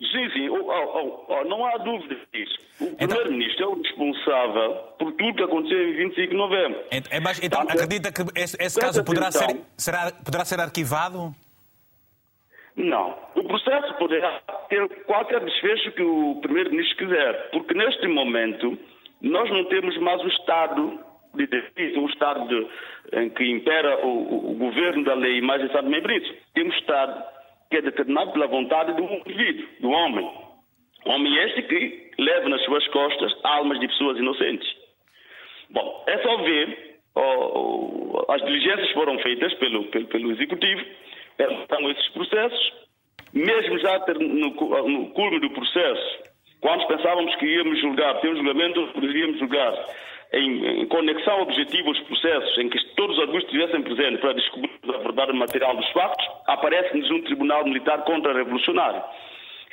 [0.00, 2.58] Sim, sim, oh, oh, oh, não há dúvida disso.
[2.80, 3.08] O então...
[3.08, 6.80] primeiro-ministro é o responsável por tudo que aconteceu em 25 de novembro.
[6.90, 11.34] É, é então, acredita que esse, esse caso poderá ser, será, poderá ser arquivado?
[12.76, 13.16] Não.
[13.36, 18.78] O processo poderá ter qualquer desfecho que o primeiro-ministro quiser, porque neste momento
[19.20, 20.98] nós não temos mais o Estado
[21.34, 22.66] de direito, um Estado de,
[23.18, 26.12] em que impera o, o, governo da lei mais Estado membro.
[26.54, 27.24] Temos um Estado
[27.70, 30.30] que é determinado pela vontade do indivíduo, do homem.
[31.06, 34.68] Homem este que leva nas suas costas almas de pessoas inocentes.
[35.70, 40.84] Bom, é só ver, oh, as diligências foram feitas pelo, pelo, pelo Executivo,
[41.38, 42.72] estão esses processos,
[43.32, 46.18] mesmo já ter, no, no culme do processo,
[46.60, 49.74] quando pensávamos que íamos julgar, um julgamento, poderíamos julgar
[50.32, 54.70] em, em conexão objetiva aos processos em que todos os adultos estivessem presentes para descobrir
[54.88, 59.02] a verdade material dos factos, aparece-nos um tribunal militar contra-revolucionário.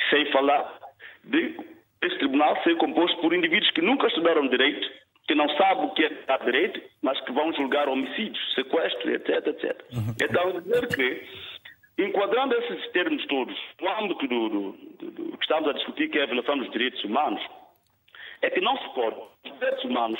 [0.10, 0.80] Sem falar
[1.24, 1.56] de
[2.02, 4.90] esse tribunal ser composto por indivíduos que nunca estudaram direito,
[5.28, 9.48] que não sabem o que é dar direito, mas que vão julgar homicídios, sequestros, etc,
[9.48, 9.86] etc.
[9.94, 10.16] Uhum.
[10.22, 15.70] Então, dizer que, enquadrando esses termos todos no âmbito do, do, do, do que estamos
[15.70, 17.42] a discutir, que é a violação dos direitos humanos,
[18.42, 20.20] é que não se pode, os direitos humanos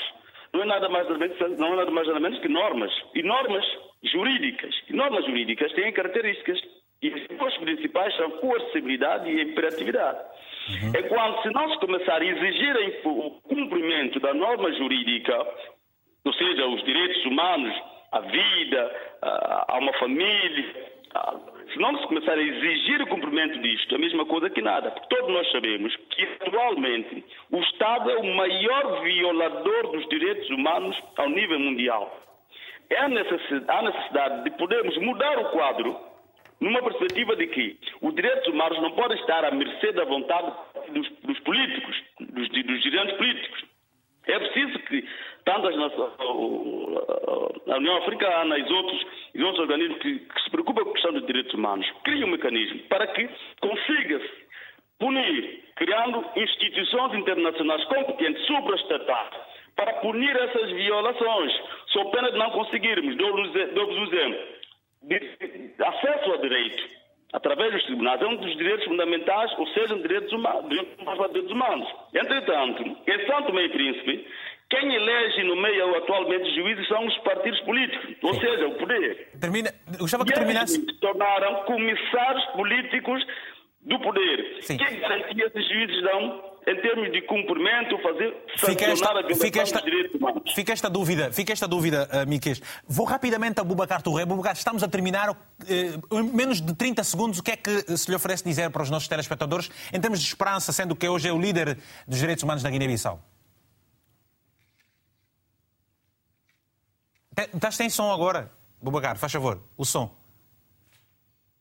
[0.52, 2.92] não é nada mais ou menos, não é nada mais nada menos que normas.
[3.14, 3.64] E normas
[4.02, 4.74] jurídicas.
[4.88, 6.60] E normas jurídicas têm características.
[7.02, 10.18] E as duas principais são coercibilidade e imperatividade.
[10.68, 10.92] Uhum.
[10.94, 15.34] É quando, se se começar a exigir o cumprimento da norma jurídica,
[16.24, 17.74] ou seja, os direitos humanos,
[18.12, 20.90] a vida, a uma família,
[21.72, 24.90] se não se começar a exigir o cumprimento disto, a mesma coisa que nada.
[24.90, 30.96] Porque todos nós sabemos que atualmente o Estado é o maior violador dos direitos humanos
[31.16, 32.16] ao nível mundial.
[32.90, 35.96] É a necessidade, há necessidade de podermos mudar o quadro
[36.60, 40.52] numa perspectiva de que os direitos humanos não podem estar à mercê da vontade
[40.92, 43.64] dos, dos políticos, dos, dos dirigentes políticos.
[44.26, 45.08] É preciso que
[45.50, 45.76] tanto as,
[47.68, 50.92] a União Africana e os outros, os outros organismos que, que, se preocupam com a
[50.92, 53.28] questão dos direitos humanos criem um mecanismo para que
[53.60, 54.50] consiga-se
[55.00, 59.34] punir, criando instituições internacionais competentes, supraestatais,
[59.74, 61.52] para punir essas violações,
[61.88, 64.38] sob pena de não conseguirmos, dou-vos um exemplo,
[65.02, 67.00] de acesso ao direito
[67.32, 71.88] através dos tribunais, é um dos direitos fundamentais, ou seja, direitos humanos, direitos humanos.
[72.12, 74.26] Entretanto, em Santo e Príncipe,
[74.70, 79.28] quem elege no meio atualmente juízes são os partidos políticos, ou seja, o poder.
[79.40, 80.74] Termina, gostava que terminasse.
[80.74, 83.20] se tornaram comissários políticos
[83.82, 84.58] do poder.
[84.60, 84.76] Sim.
[84.76, 89.82] Que garantia esses juízes dão em termos de cumprimento, fazer fica esta, a fica esta,
[90.54, 92.60] fica esta dúvida, fica esta dúvida, uh, Miquês.
[92.86, 94.24] Vou rapidamente a Bubacar Torre.
[94.24, 95.30] Bubacar, estamos a terminar.
[95.30, 98.90] Uh, menos de 30 segundos, o que é que se lhe oferece dizer para os
[98.90, 101.76] nossos telespectadores em termos de esperança, sendo que hoje é o líder
[102.06, 103.29] dos direitos humanos na Guiné-Bissau?
[107.54, 108.50] Estás sem som agora,
[108.82, 110.20] Bubacar, faz favor, o som.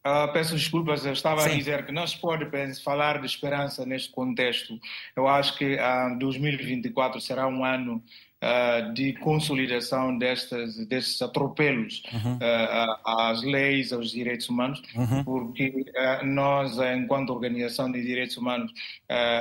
[0.06, 1.52] Uh, peço desculpas, eu estava Sim.
[1.52, 2.46] a dizer que não se pode
[2.82, 4.80] falar de esperança neste contexto.
[5.14, 8.02] Eu acho que uh, ah, 2024 será um ano
[8.42, 12.36] uh, de consolidação destes, destes atropelos uhum.
[12.36, 15.24] uh, às leis, aos direitos humanos, uhum.
[15.26, 15.86] porque
[16.24, 18.72] nós, enquanto organização de direitos humanos,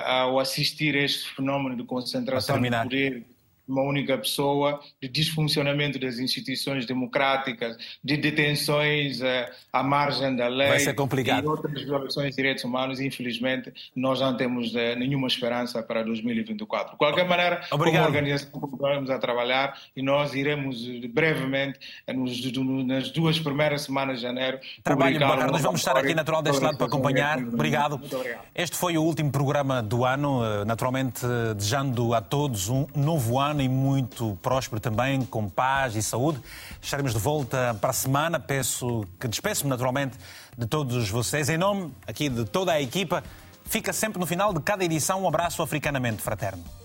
[0.05, 3.25] ao assistir a este fenómeno de concentração de poder
[3.69, 10.69] uma única pessoa, de disfuncionamento das instituições democráticas, de detenções eh, à margem da lei
[10.69, 11.45] Vai ser complicado.
[11.45, 16.93] e outras violações de direitos humanos, infelizmente, nós não temos eh, nenhuma esperança para 2024.
[16.93, 18.05] De qualquer maneira, Obrigado.
[18.05, 21.79] como organização, continuamos a trabalhar e nós iremos eh, brevemente,
[22.09, 22.41] nos,
[22.87, 25.19] nas duas primeiras semanas de janeiro, Trabalho.
[25.21, 27.39] Nós vamos estar aqui natural deste lado para acompanhar.
[27.39, 27.95] Obrigado.
[27.97, 28.41] obrigado.
[28.55, 33.63] Este foi o último programa do ano, naturalmente desejando a todos um novo ano ano
[33.63, 36.41] e muito próspero também, com paz e saúde.
[36.81, 38.39] Estaremos de volta para a semana.
[38.39, 40.17] Peço que despeço-me naturalmente
[40.57, 41.49] de todos vocês.
[41.49, 43.23] Em nome aqui de toda a equipa,
[43.65, 46.78] fica sempre no final de cada edição um abraço africanamente fraterno.